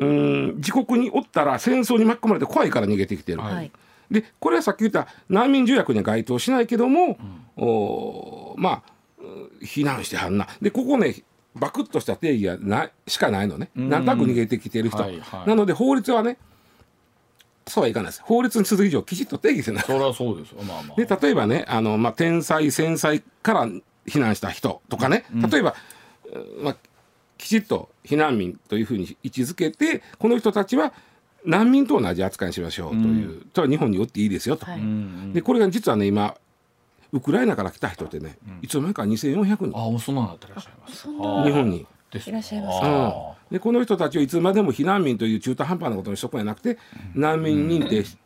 [0.00, 3.40] ううん自国におったら戦争に巻き込まれて怖いから逃げてきてる。
[3.40, 3.70] はい、
[4.12, 7.18] でこれはさっき言った難民条約には該当しないけども、
[7.56, 8.92] うん、おまあ
[9.62, 10.46] 避難してはんな。
[10.60, 11.22] でここね
[11.54, 13.70] バクッとした定義がないしかないのね。
[13.74, 15.02] なんとなく逃げてきてる人。
[15.02, 16.36] はいはい、なので法律はね
[17.66, 18.22] そうはいかないです。
[18.24, 19.84] 法律に続く以上きちっと定義せない。
[19.84, 20.62] それはそうですよ。
[20.62, 20.96] まあまあ。
[20.96, 23.66] で例えばねあのまあ天才戦災から
[24.06, 25.76] 避難した人とかね、例えば、
[26.60, 26.76] まあ
[27.38, 30.92] きちっと避難民というふうに位置づけてこの人たちは
[31.44, 34.66] 難民と同じ扱いにしましょうという、うん、それは日本によっていいですよと。
[34.66, 34.80] はい、
[35.32, 36.36] でこれが実はね今
[37.12, 39.78] ウクライナから来た人ってね、うん、いつの間にか2400人。
[39.78, 41.08] ああそんななってらっしゃいます。
[41.08, 41.12] 日
[41.52, 41.86] 本に。
[42.14, 43.54] いらっしゃいます、うん。
[43.54, 46.78] でこの人たちをいつまでも避難民という中途半端なことにしとくんじゃなくて、
[47.14, 48.16] 難民認定し,、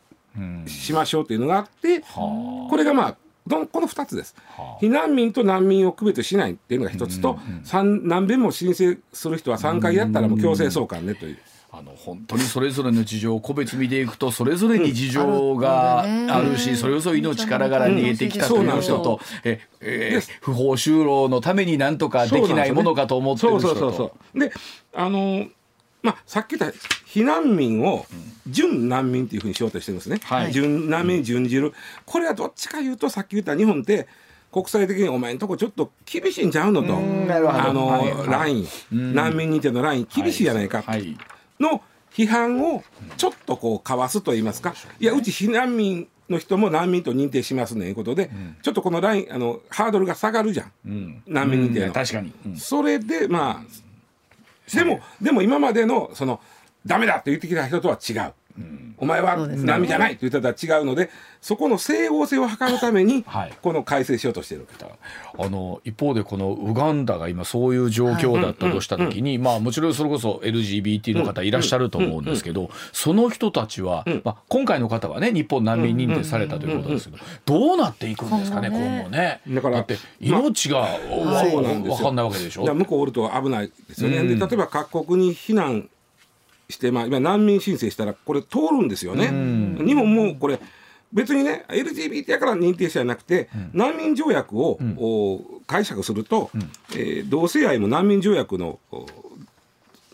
[0.67, 4.35] しましょうというのがあって、これがまあどこの2つです、
[4.81, 7.39] 避難民と難民を区別しないっていうのが1つと、
[7.73, 11.37] 何遍も申請する人は3回やったらもう強制送還ねという。
[11.69, 24.17] あの本当にそれぞれの事情を個別見ていくとそれぞれに事情があるし、それこそ命からがら逃げてきたという人と、ええ不法就労のためになんとかできないものかと思ってる人と。
[24.33, 24.51] で
[24.93, 25.47] あの
[26.03, 28.05] まあ、さっき言った避難民を
[28.47, 31.73] 準難民っていうふうにしようとしてるんですね、はい、準難民準じる、
[32.05, 34.07] これはどっちかいうとさっき言った日本って
[34.51, 36.95] 国際的にお前んとこちょっと厳しいんちゃうのと。
[36.95, 38.67] あの、はい、ライン。
[39.13, 40.07] 難民認定のライン。
[40.13, 41.17] 厳しいじゃないか、はい
[41.59, 42.83] の批判を
[43.17, 44.73] ちょっとこうかわすと言いますか。
[44.99, 56.41] いやうち避難民の人も難民と認定しますねということで、うん、ちょっとこのラインあのハードルが下がるじゃん、うん、難民認定の、確かに、それでまあでもでも今までのその
[56.85, 58.33] ダメだって言ってきた人とは違う
[58.99, 63.23] お前は波じゃないと言ったら違うのでそこの整合性を図るために
[63.61, 79.41] この改正しようとしている、はい、あの一方でこのウガンダが今そういう状況だったとした時に、まあもちろんそれこそ LGBT の方いらっしゃると思うんですけど、その人たちは、まあ、今回の方はね日本難民認定されたということですけど、どうなっていくんですかね今後ね。
[79.47, 82.73] だからって命が、まあ、分かんないわけでしょ。
[82.73, 84.23] 向こうおると危ないですよね。
[84.23, 85.89] で例えば各国に避難
[86.69, 89.27] して、まあ、今難民申請したらこれ通るんですよね。
[89.83, 90.59] 日本もこれ
[91.13, 94.83] 別にね LGBT やから認定者じゃなくて、うん、難民条約を、う
[95.59, 96.61] ん、解釈すると、うん、
[96.93, 98.79] えー、同性愛も難民条約の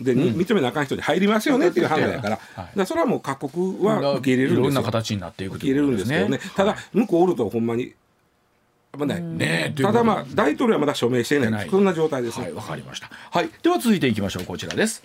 [0.01, 2.39] で、認めなあかん人に入りますよねっていう判断やから,、
[2.75, 4.59] らそれはもう各国は受け入れるんですよ。
[4.61, 7.93] いろんな形になっていく、受け入れるんですけどね、ただ向こうおるとほんまに
[8.97, 11.69] 危ない、ね、ただまあ大統領はまだ署名していない。
[11.69, 13.09] そんな状態ですはいわかりました。
[13.31, 13.49] はい。
[13.61, 14.43] では続いていきましょう。
[14.45, 15.03] こちらです。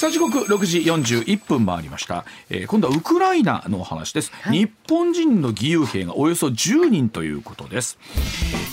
[0.00, 7.98] さあ時刻6時41分回りました、えー、今度はウクライナの話です、はい、日本人の義勇兵がおよそ10人ということです、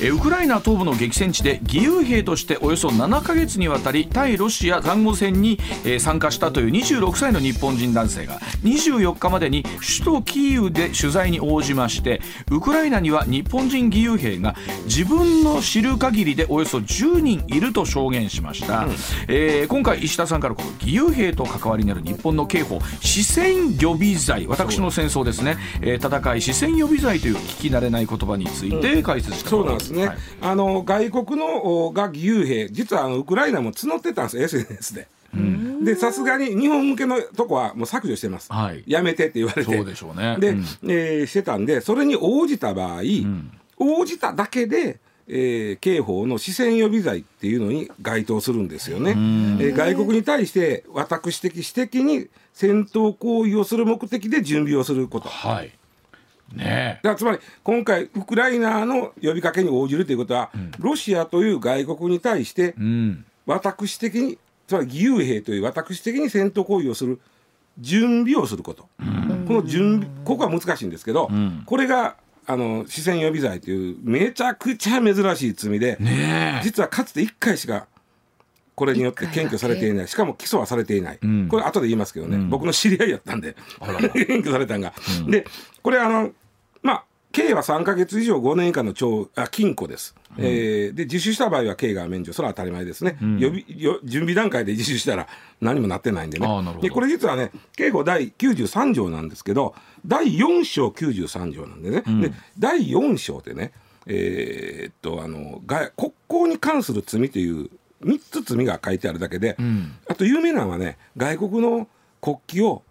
[0.01, 18.91] えー、ウクライナ東部の激戦地で義勇兵としておよそ7か月にわたり対ロシア塹壕戦に、えー、参加したという26歳の日本人男性が24日までに首都キーウで取材に応じましてウクライナには日本人義勇兵が自分の知る限りでおよそ10人いると証言しました、うん、
[19.27, 23.47] えー、今回石田さんからこの義勇兵と関わりになる日本の刑法四川
[23.79, 24.47] 予備罪。
[24.47, 32.69] 私の戦争ですね、えー、戦い四川予備罪という聞き慣れない言葉について解説して、うん、そうなんですね、はい、あの外国のが義勇兵。
[32.69, 34.39] 実はあのウクライナも募ってたんです。
[34.39, 35.07] SNS で。
[35.83, 39.75] でさすがに日本向けのとこはもう削除してます、はい、やめてって言われて。
[39.75, 40.37] そうでしょうね。
[40.39, 49.11] で、うん、えー、してたんでそれに応じた場合、うん、応じただけでえー、刑法の四川予備罪っていうのに該当するんですよね。
[49.11, 55.27] えー、外国に対して私的私的に戦闘行為をする目的で準備をすること。
[55.27, 55.71] はい。
[56.53, 62.73] ね、だつまり今回ウクライナの呼びかけに応じるということは、うん、ロシアという外国に対して、
[63.45, 67.19] 私的につまり義勇兵という私的に戦闘行為をする
[67.79, 72.15] 準備をすること、うん、この準備ここは難しいんですけど、うん、これが
[72.49, 75.97] あの四川予備罪というめちゃくちゃ珍しい罪で、
[76.63, 77.87] 実はかつて1回しか
[78.77, 80.07] これによって検挙されていない。
[80.07, 83.55] しかも起訴はされていない、うん、これ後で言いますけどね、うん、僕の知り合いやったんで。
[84.13, 84.93] 検挙されたんが、
[85.25, 85.47] うん、で
[85.81, 86.31] これあのまあ
[87.37, 92.33] 刑は3か月以上5年以下の懲あ禁錮です、うん、えー、で自首した場合は刑が免除。
[92.33, 93.63] それは当たり前ですね、うん、予備
[94.03, 95.27] 準備段階で自首したら
[95.61, 96.47] 何もなってないんでね。
[96.81, 103.71] でこれ実はね刑法第93条なんですけど第4章93条なんでね、うん、で第4章ってね
[104.07, 107.69] えー、っとあのが国交に関する罪という
[108.03, 109.57] 3つ罪が書いてあるだけで、
[110.07, 111.87] あと有名なのはね外国の
[112.21, 112.83] 国旗を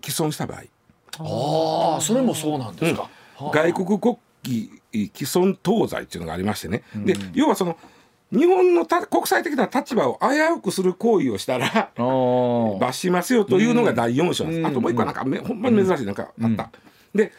[0.00, 0.62] 毀損した場合。
[1.20, 3.08] ああそれもそうなんですか、
[3.40, 7.76] 外国国旗既存当罪っていうのがありましてね、うん、で要はその
[8.30, 11.90] 日本のた国際的な立場を危うくする行為をしたら
[12.78, 16.70] 罰しますよというのが第4章なんです、うん、あともう一個なんか、うん、ほんまに珍しいなんかあった、
[17.14, 17.32] で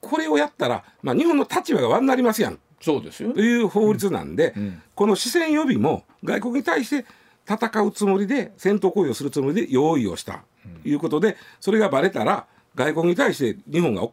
[0.00, 2.58] これをやったら、まあ、日本の立場が悪になりますやん。
[2.80, 3.32] そうですよ。
[3.32, 4.54] という法律なんで、
[4.94, 7.06] この四川予備も外国に対して
[7.46, 10.42] 戦うつもりで戦闘行為をするつもりで用意をした。
[10.82, 14.08] ということでそれがばれたら外国に対して日本が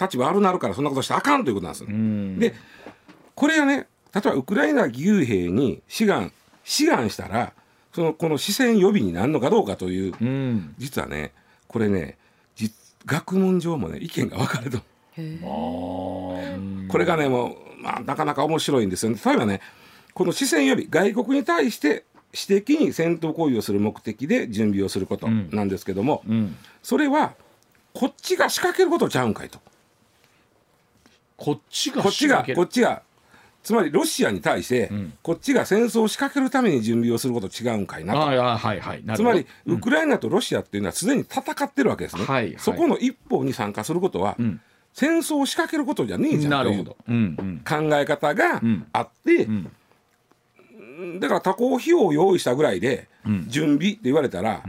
[0.00, 2.54] 立場悪なるからそんなことしたらあかんということなんです。
[2.54, 2.60] で
[3.34, 6.32] これはね例えばウクライナ義勇兵に志願
[6.64, 7.52] 志願したら
[7.92, 11.32] そのこの視線予備になるのかどうかという、うん、実はね
[11.68, 12.16] これね
[13.06, 14.78] 学問上もね意見が分かれると。
[15.16, 19.18] これがねもう、まあ、なかなか面白いんですよね。
[19.24, 19.60] 例えばね
[20.14, 27.34] この視線予備外国に対して私的に戦闘行為をする目的で準備をすることなんですけども、うんうん、それは
[27.92, 29.58] こっちが仕掛けることちゃうんかいと。
[31.40, 33.02] こっちがこっちがこっちが。
[33.62, 34.90] つまりロシアに対して、
[35.22, 38.38] こっちが戦争を仕掛けるために準備をすること違うんかいなと、はい
[38.80, 44.62] はい、つまりウクライナとロシアっていうのはすでに戦ってるわけですね、はいはい、そこの一方に参加することは、うん、
[44.94, 46.94] 戦争を仕掛けることじゃねえじゃんという考
[47.98, 48.62] え方が
[48.94, 49.70] あって、うん。
[50.98, 53.08] うん、だから他校費用を用意したぐらいで
[53.48, 54.62] 準備って言われたら、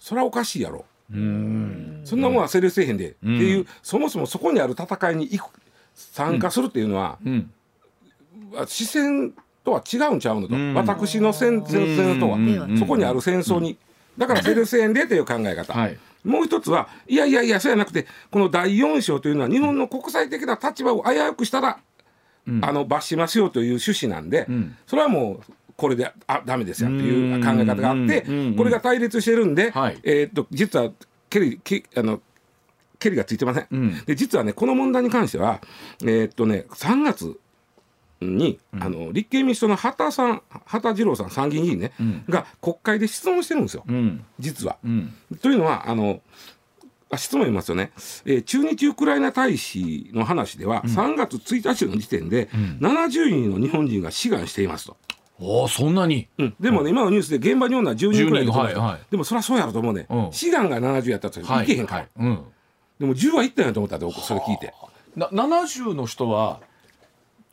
[0.00, 0.84] それはおかしいやろ。
[1.08, 5.60] そんなもんは成立せえへんで、っていうそもそもそこにある戦いに行く
[5.94, 7.50] 参加するっていうのは、うん、
[8.66, 9.32] 視線
[9.64, 13.76] とは違うんちゃうのと、私の戦争とは、そこにある戦争に、
[14.18, 15.72] だからセルセンでという考え方。
[15.72, 21.78] はいもう一つは、いやいやいや、そうやなくて、この第4章というのは、日本の国際的な立場を危うくしたら、
[22.48, 28.22] うん、あの罰しますよという趣旨なんで、うん、それはもう、これであダメですよという考え方があって、
[28.56, 30.90] これが対立してるんで、はい、えー、っと実は
[31.28, 32.20] ケリケあの
[33.04, 33.66] ケリがついてません。
[33.70, 35.60] うん、で実はねこの問題に関しては
[36.02, 37.38] えー、っとね3月
[38.20, 43.84] に、うん、あの立憲民主党の畑さん畑次郎さん参議院議員ね、うん、が国会で質問してるんですよ、
[44.38, 44.78] 実は。
[45.42, 46.20] というのはあの
[47.16, 47.92] 質問言いますよね、
[48.24, 54.96] えー、中日ウクライナ大使の話では、うん、3月1日の時点で、うん、70人の日本人が志願していますと。
[55.40, 62.53] おそんなに、うん、でもね、今のニュースで現場におるのは10人くらいで、はいはい、でもそりゃそうやろと思うね、志願が70やったと、はい、いけへんから、はいはい
[62.98, 64.72] でも10はいったんやと思ったでそれ聞いて。
[65.16, 66.60] な70の人は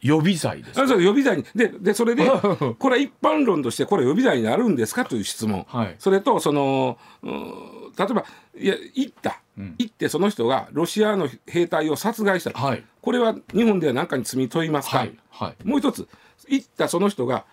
[0.02, 1.38] 予備罪ですあそう予備罪。
[1.38, 2.28] にででそれで
[2.80, 8.26] これ一般論としてこれ予備罪になるんですかという質問、はい、それとその例えば
[8.58, 15.16] いや行った、うん、行ってその人がロシアの兵隊を殺害した、はい、これは日本では何かに罪問いますか、はい。
[15.30, 16.08] はい、もう一つ。
[16.48, 17.46] 行ったその人が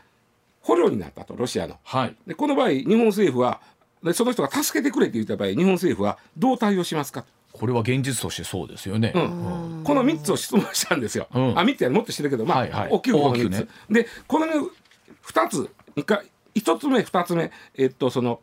[0.61, 3.61] 捕虜になったとロシアの、はい、でこの場合日本政府は
[4.03, 7.24] でその人が助けてくれって言った場合日本政府はどう対応しますか？
[7.52, 9.12] これは現実としてそうですよね。
[9.14, 11.26] うん、この3つを質問したんですよ。
[11.34, 13.61] うん、あ3つやもっとしてるけど、まあ、はいはい、大きくこの3つ。
[13.61, 15.70] ね、でこの2つ
[16.04, 16.22] か
[16.54, 18.40] 1つ目2つ目えっとその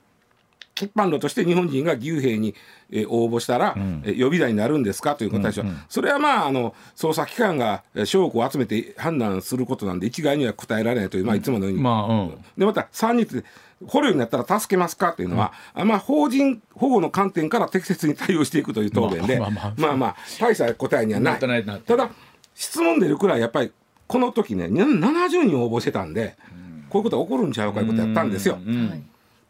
[0.82, 2.54] 一般論として日本人が義勇兵に、
[2.92, 5.16] えー、応募したら、うん、えー、予備隊になるんですか？
[5.16, 13.46] という答えでしょ、うんうん、それはまああの捜査機関が証拠を集めて判断することなんで一概には答えられないという、まあ、いつものように、まあうん、でまた3人で
[13.88, 21.40] 捕虜になったら助けますかというのは、うん、まあ、法人保護の観点から適切に対応していくという答弁で、まあまあ、まあまあ、大した答えにはない。
[21.40, 22.10] ただ
[22.54, 23.72] 質問出るくらいやっぱり
[24.08, 26.38] この時ね70人応募してたんで、
[26.90, 28.58] こういうことが起こるんちゃうかいうことやったんですよ。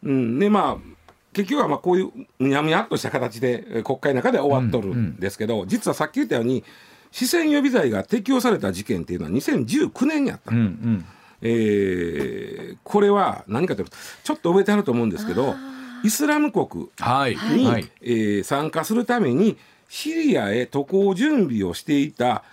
[0.02, 0.96] うん、でまあ
[1.32, 5.62] 結局はまあこういうむにゃむにゃっとした形で国会の中で終わっとるんですけど、うん。
[5.62, 6.64] うん、実はさっき言ったように
[7.12, 10.50] 視線予備罪が適用された事件っていうのは2019年にあった。
[10.50, 11.04] うんうん
[11.48, 15.54] えー、これは何かというとちょっと覚えてあると思うんですけど
[16.02, 17.34] イスラム国に、はい。
[17.34, 19.56] はい、えー、参加するために
[19.88, 22.44] シリアへ渡航準備をしていた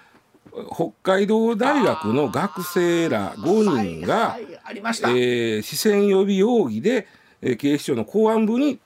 [0.72, 7.08] 北海道大学の学生ら5人が、はいはい、えー、視線予備容疑で、
[7.42, 8.80] えー、警視庁の公安部に、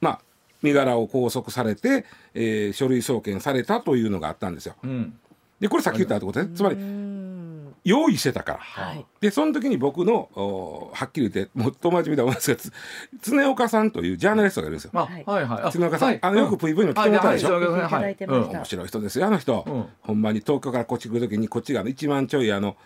[0.00, 0.20] まあ、
[0.62, 4.74] 身柄を拘束されて、えー、書類送検されたというのがあったんですよ。
[4.82, 5.18] うん、
[5.60, 6.50] でこれさっき言ったってことね。
[6.54, 6.76] つまり
[7.86, 10.28] 用意してたから、はい、でその時に僕の
[10.92, 12.74] はっきり言ってもっと真面目だ思うんですが
[13.22, 14.90] 常岡さんというジャーナリストがいるんですよ。
[14.92, 15.24] はい。
[15.24, 22.76] はい、常岡さん、はい、あのよく PV の来てもらったでしょ、はい面白い人ですよあの人、うん、ほんまに東京からこっち来る時にこっちが1万ちょいあの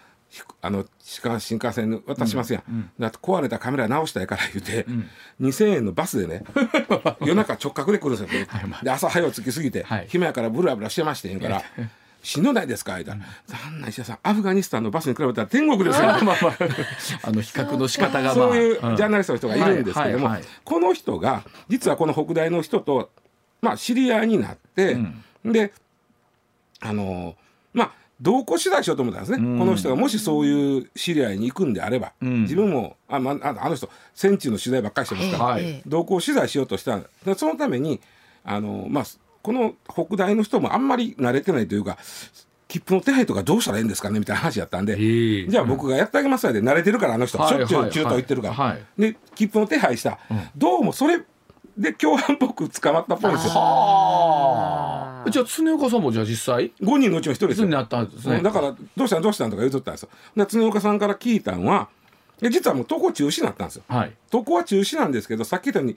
[0.60, 5.10] あの新幹線渡しますやん、うん、だって壊れたカメラ直したいから言うて、うん、
[5.40, 6.44] 2,000円のバスでね
[7.20, 8.46] 夜中直角で来るんですよ、
[8.82, 11.62] で朝早う着きすぎて、はい、暇やからブラブラしてましてんから。
[12.22, 14.18] しんどないですか?」言ったら「残念石田さん。
[14.22, 16.36] アフガニスタンのバスに比べたら天国ですよ」 まあまあ、
[17.24, 17.30] あ。
[17.32, 23.10] の比較の仕方が、まあ、そういうジャーナリストの人がいるんですけども、この人が実はこの北大の人と、
[23.60, 24.98] まあ、知り合いになって、
[25.44, 25.72] うん、で
[26.80, 27.36] あの
[27.72, 37.00] まあ同行取材しようと思ったんですね、うん、この人がもしそういう知り合いに行くんであれば、うん、自分もあ,、まあ、あの人戦地の取材ばっかりしてますから、はい、同行取材しようとした
[37.36, 38.00] そのために
[38.44, 39.04] あの、まあ、
[39.42, 41.98] この北大の人もあんまり慣れてないというか
[42.68, 44.96] 切符の手配とかどうしたらいいんですかねみたいな話やったんで、
[45.48, 51.20] じゃあ僕がやってあげますわで慣れてるからあの人、しょっちゅう中東行ってるから、はい、で切符の手配した、うん、どうもそれ
[51.76, 53.52] で共犯っぽく捕まったっぽいんですよ。
[53.52, 57.68] じゃあ常岡さんもじゃあ実際？5人のうちの1人ですよ。
[57.68, 60.08] なったんですね、だからどうしたんどうしたんとか言うとったんですよ。
[60.36, 61.88] で常岡さんから聞いたのは
[62.42, 63.82] 実はもう渡航中止になったんですよ。
[63.88, 65.96] はい、渡航は中止なんですけどさっき言ったように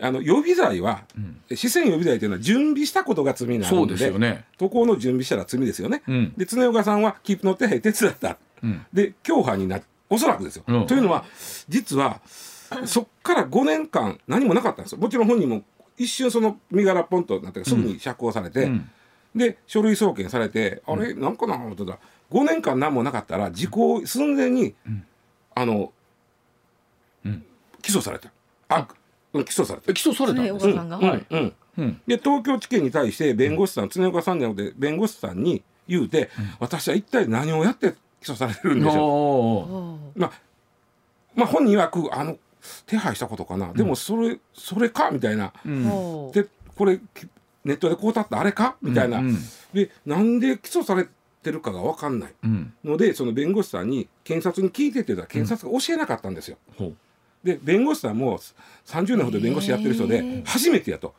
[0.00, 6.02] あの予備罪は、うん、四川予備罪というのは準備したことが罪になるのでで、ね、渡航の準備したら罪ですよね。
[6.08, 9.80] うん、で常岡さんは切符の手配手伝った、うん、で共犯にな
[10.10, 10.64] おそらくですよ。
[10.86, 11.24] というのは
[11.68, 12.20] 実は
[12.84, 14.98] そっから5年間何もなかったんですよ。
[14.98, 15.62] もちろん本人も
[15.96, 18.70] 一瞬その身柄ポンとなってすぐに釈放されて、
[19.34, 21.14] で書類送検されて、あれ？
[21.14, 21.54] なんかな？
[21.54, 21.92] 思ってた。
[21.92, 21.98] ら
[22.30, 24.74] 5年間何もなかったら時効寸前に、
[25.54, 25.92] あの、
[27.82, 28.30] 起訴された。
[28.68, 28.88] あ
[29.42, 29.92] 起訴された。
[29.92, 30.42] 起訴された。
[30.42, 31.26] んですか、はい。
[31.28, 31.52] うん。
[31.76, 40.32] うん、で東京地検に対して弁護士さん、常岡さんじゃなくて弁護士さんに言うて、私は一体何をやって起訴されてるんでしょう、まあ、
[41.34, 42.38] まあ本人はくあの
[42.86, 45.10] 手配したことかな、でもそれそれか？
[45.10, 45.52] みたいな、
[46.32, 47.00] でこれ
[47.64, 48.38] ネットでこうたった？
[48.38, 48.76] あれか？
[48.80, 49.20] みたいな、
[49.72, 51.08] でなんで起訴され
[51.42, 52.34] てるかが分かんない。
[52.84, 56.56] ので、その弁護士さんに検察に聞いてって言ったら検察が教えなかったんですよ。
[57.44, 58.40] で弁護士さんも
[58.86, 61.14] 30年ほど弁護士やってる人で初めてやと、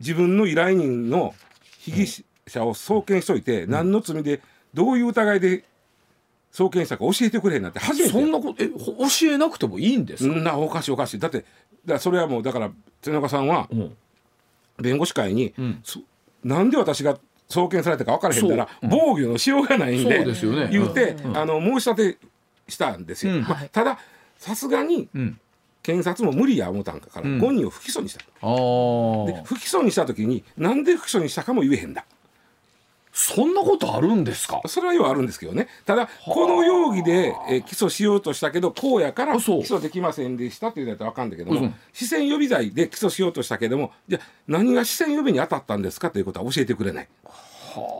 [0.00, 1.34] 自分の依頼人の
[1.78, 4.40] 被疑者を送検しといて、何の罪で
[4.72, 5.64] どういう疑いで
[6.50, 10.34] 送検したか教えてくれへんなって初めてそんなことえ教えなくてもいいんですか？
[10.38, 11.18] なおかしいおかしい。
[11.18, 11.44] だって
[11.84, 12.70] だそれはもうだから
[13.02, 13.68] 瀬中さんは
[14.78, 15.82] 弁護士会に、うん、
[16.44, 18.86] なんで私が送検されたか分からへんから、う。
[18.86, 22.18] ん、防御のしようがないんで、ね、言うて、うん、あの申し立て
[22.68, 23.40] したんですよ。
[23.42, 23.98] まあ、ただ
[24.42, 25.08] さすがに、
[25.84, 28.20] 検察も無理や思ったんかから、うん、本人を不起訴にした。
[28.20, 28.26] で
[29.44, 32.04] 不起訴にした時になんで不起訴にしたかも言えへんだ。
[33.12, 34.60] そんなことあるんですか？
[34.66, 35.68] それはようあるんですけどね。
[35.84, 47.08] ただこの容疑で、え起訴しようとしたけどこうやから起訴できませんでしたっていうたら分かるんだけども視線予備罪で起訴しようとしたけどもじゃ何が視線予備に当たったんですかということは教えてくれない。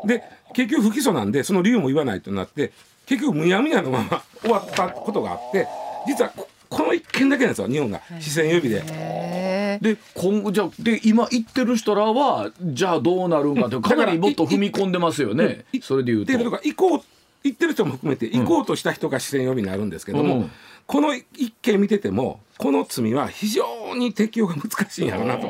[0.07, 0.24] で
[0.55, 2.72] 結局不起訴なんでその理由も言わないとなって
[3.05, 5.66] 結局むやむやのまま終わったことがあって
[6.07, 6.33] 実は
[6.69, 9.79] この一件だけなんですよ日本が視線予備で。
[9.81, 16.33] で今後じゃで今言ってる人らはじゃあどうなるんかってかなりもっと踏み込んでますよねそれでいうと。
[16.33, 17.01] 行こう
[17.43, 20.51] 言ってる人も含めて行こうとした人が視線予備になるんですけども、うん、
[20.87, 25.49] この一件見ててもこの罪は非常に適用が難しいんやろうなと。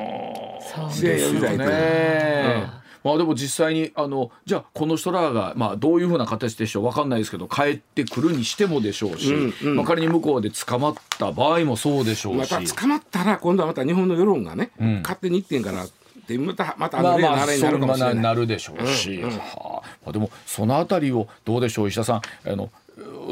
[0.90, 2.81] 視線予備罪という。
[3.04, 9.76] まあでも実際にあのじゃあこの人らがまあどういうふうな形でしょうわかんないですけど帰ってくるにしてもでしょうし、うんうん。
[9.76, 12.52] まあ仮に向こうで捕まった場合もそうでしょうし。
[12.52, 15.02] また捕まったら今度はまた日本の世論がね、ん。
[15.02, 15.88] 勝手に言ってんからっ
[16.26, 18.14] てまたまたあまあまあの例のあれになるかもしれない。
[18.16, 19.38] なるでしょうし、うんうん。
[19.38, 19.88] はあ。
[20.04, 22.22] まあ、でもそのあたりをどうでしょう石田さん。
[22.50, 22.70] あの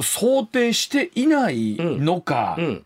[0.02, 2.84] 想定していないのか、うん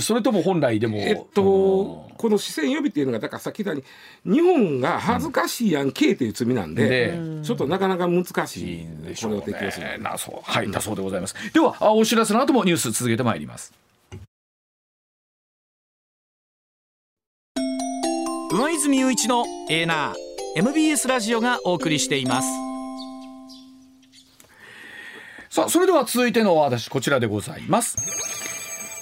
[0.00, 3.84] それとも本来でもえっと、この視線予備っていうのがだからさっき言ったよ
[4.24, 9.98] うに日本が恥ずかしいやんけいという罪なんで、でちょっとなかなか難しいでしょうこれを適用するね。
[9.98, 11.34] なそうはいだそうでございます。
[11.52, 13.72] ではあお知らせの後もニュース続けてまいります。
[18.50, 22.48] 上泉雄一のエーナー MBS ラジオがお送りしています
[25.50, 28.47] さあそれでは続いての私こちらでございます。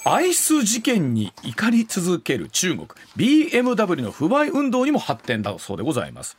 [0.09, 2.87] アイス事件に怒り続ける中国。
[3.17, 6.37] BMW の不買運動にも発展だそうでございます。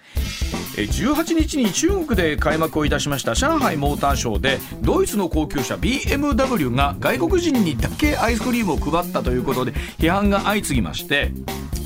[0.74, 11.32] 18日に中国で開幕をいたしました上海モーターショーでドイツの高級車 BMW が外国人にだけアイスクリームを配ったということで批判が相次ぎまして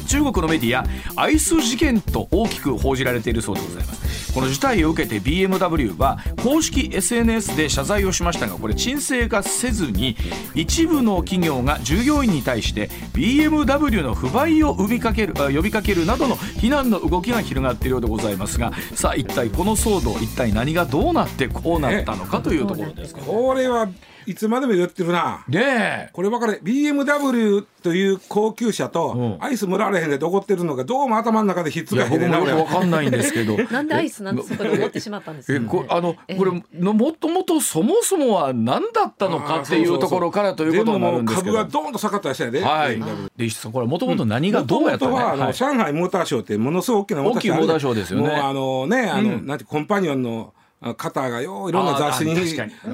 [0.06, 0.84] 中国のメディア
[1.16, 4.02] アイス事件と大きく報じられているそうでございます。
[4.32, 10.16] この事態を受けて BMW は公式 SNS で謝罪をしましたがこれ沈静化せずに
[10.54, 23.88] 一部の企業がが従業員に対して BMW の不買を呼びかける呼びかけるなどの非難の動きが広がっているようでございますがさあ一体この騒動一体何がどうなってこうなったのかというところですけどこれは
[24.26, 25.44] いつまでも言ってるな。
[25.48, 25.60] ね
[26.08, 26.10] え。
[26.12, 29.44] これ分かる BMW という高級車とうん。
[29.44, 33.56] アイスもらわれへんで怒ってるのがどうも頭の中でひっついや僕がへんねんな俺はもよくわかんないんですけど。
[33.70, 41.56] なんでアイスなんてそこで思ってしまったんですえか、ね、こあのええこれのもともとそもそもは何だったのかっていうところからということになるんですけど。
[41.56, 43.02] 株がドーンと下がったりしたんやで、はい。
[43.36, 45.54] で石田さんこれもともと何がどうやったの、元々はあの、はい。
[45.54, 48.28] 上海モーターショーってものすごい大きな大きいモーターショーですよね。
[48.28, 49.46] もうあのねあの、うん。
[49.46, 52.32] なんてコンパニオンのあ方がよういろんな雑誌に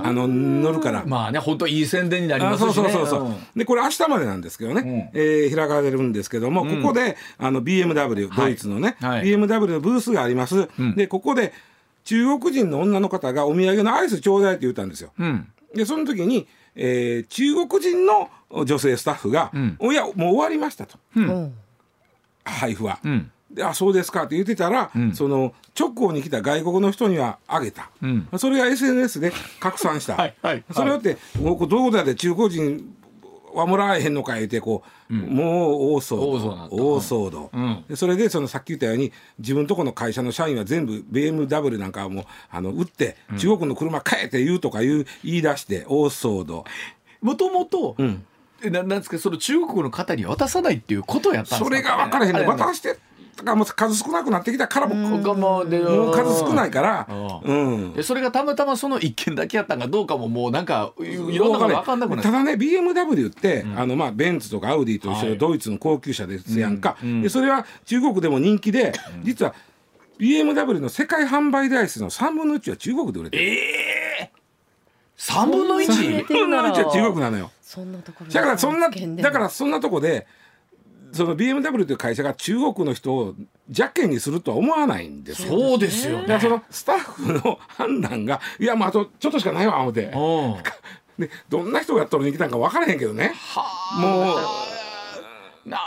[0.03, 0.27] あの
[0.63, 1.03] 載るから。
[1.07, 2.73] まあね本当いい宣伝になりまあすしね。
[2.75, 3.37] そうそうそうそう、ん。
[3.57, 5.21] でこれ明日までなんですけどね、うん。
[5.21, 9.25] えー開かれるんですけども、ここであの BMW ドイツのね、はい。
[9.25, 10.95] BMW のブースがあります、ん。
[10.95, 11.53] でここで
[12.05, 15.13] 中国人の女の方がお土産のアイスちょうだいって言ったんですよ。
[15.19, 15.49] うん。
[15.75, 18.29] でその時に、えー中国人の
[18.65, 19.77] 女性スタッフが「ん。
[19.79, 20.99] おやもう終わりました」と。
[21.17, 21.55] うん。
[22.45, 22.99] 配布は。
[23.51, 25.13] うんであそうですかって言ってたら、ん。
[25.15, 28.29] その直行に来た外国の人にはあげた、うん。
[28.37, 32.95] それが SNS で拡散した、 はいはいそれをって「もうこれどことやで中国人
[33.55, 36.31] はもらえへんのか」言ってこう、もう大騒動。
[36.31, 37.85] 大騒動大騒動、うん。
[37.89, 46.65] でそれでそのさっき言ったように自分とこの会社の社員は全部 BMW なんかはもうあの売って、中国の車買えって言うとか言う言い出して大騒動。
[47.23, 48.25] もともとん。
[48.63, 51.65] えななんですかその中国の方に渡さないっていうことをやったんですか？
[51.65, 52.99] それが分からへん渡して
[53.39, 57.93] だからもう数少なくなってきたからももでもう数少ないからううん。
[57.93, 65.29] でそれがたまたまその一件だけやったんかどうかももうなんかいいろんなこと分かんなくなっただね BMW って、あのまあベンツとかアウディと一緒はい。
[65.31, 69.55] でドイツの高級車ですやんか、でそれは中国でも人気で、実は
[70.19, 73.43] BMW の世界販売台数の3分の1は中国で売れてる。
[73.45, 73.57] え
[74.23, 74.33] え
[75.17, 76.27] 3分の売れ 1?
[76.27, 77.51] てるなら3分の1は中国なのよ。
[77.63, 80.27] そんなところだからそんなだからそんなとこで
[81.13, 83.35] その BMW という会社が中国の人を
[83.69, 85.49] 邪険にするとは思わないんですよ。
[85.49, 90.05] そうですよねだからそのスタッフの判断がいやもうあとちょっとしかないわ思って。
[90.05, 90.57] うん
[91.19, 93.35] で どんな人がやっとるに来たんか分からへんけどね。
[93.99, 95.79] もうな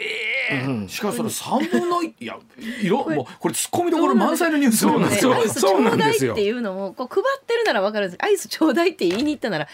[0.00, 2.36] ええしかもその3分の1いや
[2.82, 5.34] 色もうこれツッコミどころ満載のニュースそうなんですよ。
[5.34, 8.24] アイスちょうだいっていうのもこう配ってるなら分かるんです。
[8.24, 9.68] アイスちょうだいって言いに行ったなら、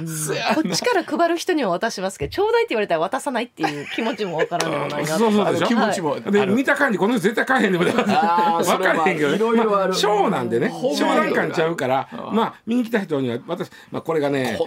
[0.00, 0.06] うん。
[0.06, 5.18] こっちから配る人には渡しますけどちょうだいって言われたら渡さないっていう気持ちも分からんでもないな。
[5.18, 9.36] そうそうでしょ気持ちもで見た感じこの人絶対買えへんでも分からへんけどね。
[9.36, 10.72] いろいろあショーなんでね。
[10.96, 14.58] 商談感ちゃうからまあ見に来た人には私、まあ、これがね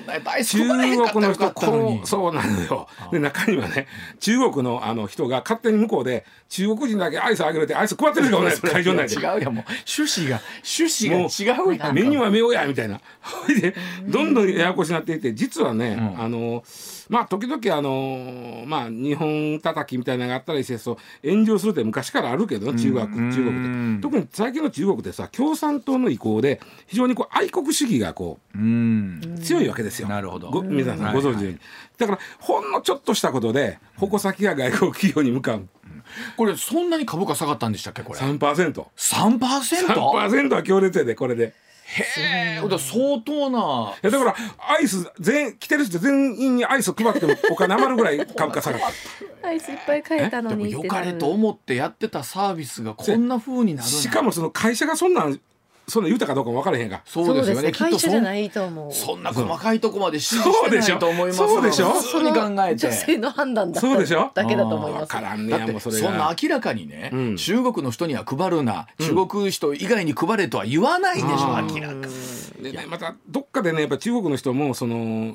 [0.45, 0.77] 中国
[1.25, 3.87] の人こにうそうなのよで中にはね
[4.19, 9.15] 中国のあの人が勝手に向こうで中国人だけアイスあげるってアイス配ってる人がね 会場内で。
[9.15, 9.65] 違うやんもう。
[9.97, 10.41] 趣旨が
[10.79, 12.99] 趣旨が違うやん目には目をやみたいな。
[13.21, 13.75] ほいで
[14.07, 16.21] どんどんややこしになっていって実はね、うん。
[16.21, 16.63] あの
[17.09, 20.93] まあ時々あのまあ日本叩きみたいなのがあったりしてそ
[21.23, 23.31] う炎上するって昔からあるけどね中国うん。
[23.31, 24.01] 中国で。
[24.01, 28.57] 特に最近の中国でさ共産党の意向で非常にこう愛国主義がこう
[29.41, 30.07] 強いわけですよ。
[30.07, 30.49] なるほど。
[30.49, 31.13] ご皆さんはい。
[31.13, 31.59] ご存知のように、
[31.97, 35.67] だからほんのちょっとしたことで矛先が外国企業に向かう。
[36.37, 38.37] これそんなに株価下がったんでしたっけこれ？3%.
[38.37, 38.85] 3%?
[38.97, 41.53] 3%は強烈やでこれで。
[41.87, 43.93] へえだから相当な。
[44.03, 44.35] いやだから
[44.75, 48.83] アイス全来てる人全員にアイス配ってもお金余るぐらい株価下がる。
[49.43, 55.39] アイスいっぱい買えたのに良かれと思ってやってたサービスがこんな風になるしかもその会社がそんなん
[55.89, 57.01] そんなん言うたかどうかも分からへんが。
[57.05, 57.71] そうですよね。
[57.71, 58.91] きっ会とそん社じゃないと思う。
[58.91, 61.91] そんな細かいとこまで指示してないと思いますそうでしょ。
[61.91, 62.87] 普通に考えて。
[62.87, 64.29] 女性の判断だそうでしょ。
[64.33, 65.01] だけだと思います。
[65.05, 65.57] 分からんね。
[65.57, 67.37] やもうそれそんなが明らかにね、うん。
[67.37, 72.09] 中国の人には配るな、中国人以外に配れとは言わないでしょ、あー明らか
[72.61, 75.33] でねまたどっかでねやっぱ中国の人もその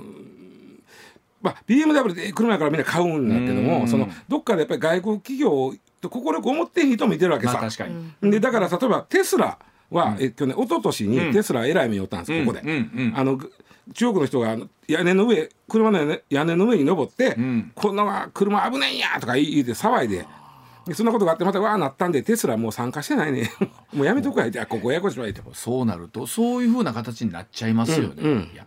[1.41, 3.65] まあ BMW で車やからみんな買うんだけどうん。
[3.65, 5.73] もそのどっかでやっぱり外国企業
[6.03, 9.57] と快く思ってん人もいてるわけさ、まあ確かに、でだから例えばテスラ
[9.93, 12.63] は、えっとね一昨年にテスラえらい目をったんです、ここで、
[13.15, 13.53] あのぐ
[13.95, 17.73] 中国の人が屋根の上車の屋根の上に登って、ん。
[17.75, 20.27] こんな車危ないんやとか言うて騒いで。
[20.87, 23.53] でそんなことがあってまたわーなったんでテスラもう参加してないね。
[23.95, 25.41] もうやめとくわいてあここややこしいわいて。
[25.53, 28.15] そうなるとそういうふうな形になっちゃいますよね。
[28.19, 28.51] うんうん。
[28.53, 28.67] いや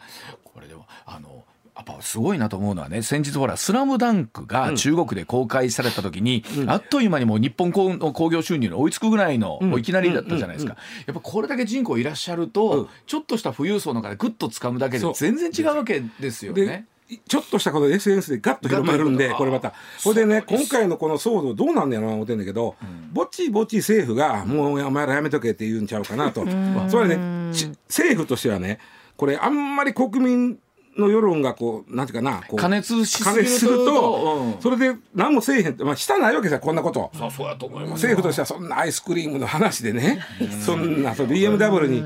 [1.86, 10.76] ぱすごいなと思うのはね先日ほら「スラムダンクが中国で公開された時に、あっという間にもう日本興の興行収入に追いつくぐらいの、いきなりだったじゃないですか、
[11.06, 16.86] やっぱこれだけ人口いらっしゃると、うんちょっとした富裕層の中でグッと掴むだけでそう全然違うわけですよでね。
[17.28, 19.74] ちょっとしたことで SNS でガッと広まるんでこれまた。
[20.04, 22.76] これでね今回のこの騒動どうなんねやろな思ってんだけど、
[23.14, 26.42] ぼちぼち政府がもうお前らやめとけって言うんちゃうかなと。
[26.90, 28.80] それはねち政府としてはね
[29.18, 30.58] これあんまり国民
[30.98, 34.62] の世論がこうなんていうかなこう加熱しす加ぎる熱すると、うん。
[34.62, 37.12] それで何もせえへんってまあしたないわけさこんなこと。
[37.14, 40.22] そうそうやと思います政府としてはそんなアイスクリームの話でね、
[40.66, 42.04] そんな BMW に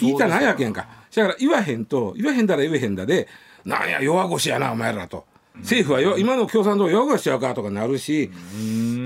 [0.00, 0.86] 言いたないわけやんか。
[1.14, 3.26] だから言わへんと言わへんだら言えへんだで、
[3.64, 5.24] なんや弱腰やなお前らと。
[5.60, 8.30] 政府はよ今の共産党弱腰ちゃうかとかなるし、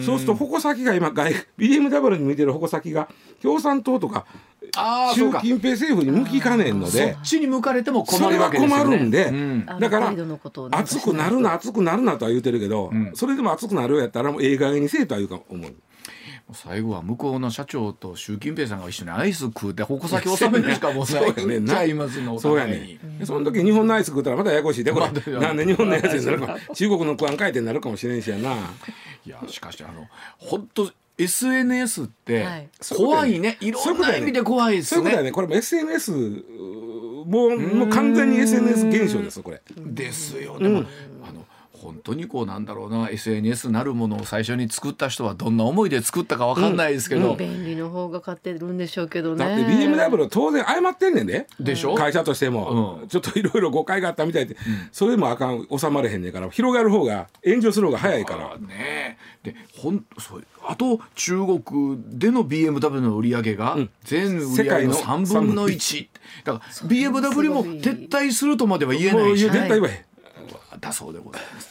[0.05, 3.09] そうすると矛先が今外 BMW に向いてる矛先が
[3.41, 4.26] 共産党とか
[5.14, 7.16] 習近平政府に向きかねんのそでっ。
[7.23, 8.85] ちに向かれても困それはるわけですよね。
[8.85, 9.66] 困るんで、うん。
[9.66, 10.14] だから
[10.73, 15.75] 熱くなるな熱くなるなとは言うてるけど、それでも熱くなるやったらもうええ加減にせえとは言うか思う。
[16.53, 21.75] 最後は向こうの社長と習近平さんが一緒にアイス食うて矛先収めるしかもうそうやねんな。
[21.75, 28.57] ちゃいますのおそうやねその時日本のアイス食ったらまたややこしいでこれ、なんで日本のやつになるか中国の食わん回転になるかもしれんしやな。
[29.25, 30.09] いやしかしあの
[30.39, 30.91] 本当
[31.25, 34.97] SNS ってはい怖いね、い、ろんな意味で怖いですね。
[34.97, 35.33] そういうことだよね。
[35.33, 36.12] これも SNS
[37.27, 39.62] もうもう完全に SNS 現象ですこれ。
[39.77, 40.68] ですよね。
[40.68, 40.85] も
[41.23, 41.45] あの
[41.81, 49.45] 本当にこうなんだろうな SNS なるものを最初に作った人はどんな思いで作ったかわかんないですけど、便利の方が勝ってるんでしょうけどね。
[49.45, 51.47] だって BMW は当然謝ってんねんで。
[51.59, 51.95] でしょ？
[51.95, 53.09] 会社としても、うん。
[53.09, 54.57] ちょっといろいろ誤解があったみたいで、
[54.93, 58.53] それでもあかん収まれへんねんから広がる方が炎上する方が早いから。
[58.53, 58.59] あ。
[58.59, 59.18] ね。
[59.43, 66.09] でほんそうあと中国での BMW の売り上げが全売り上げの世界の3分の1
[66.45, 69.45] だから BMW も撤退するとまでは言えないし。
[69.45, 70.05] 絶対言わへん。
[70.81, 71.70] だそうでございます。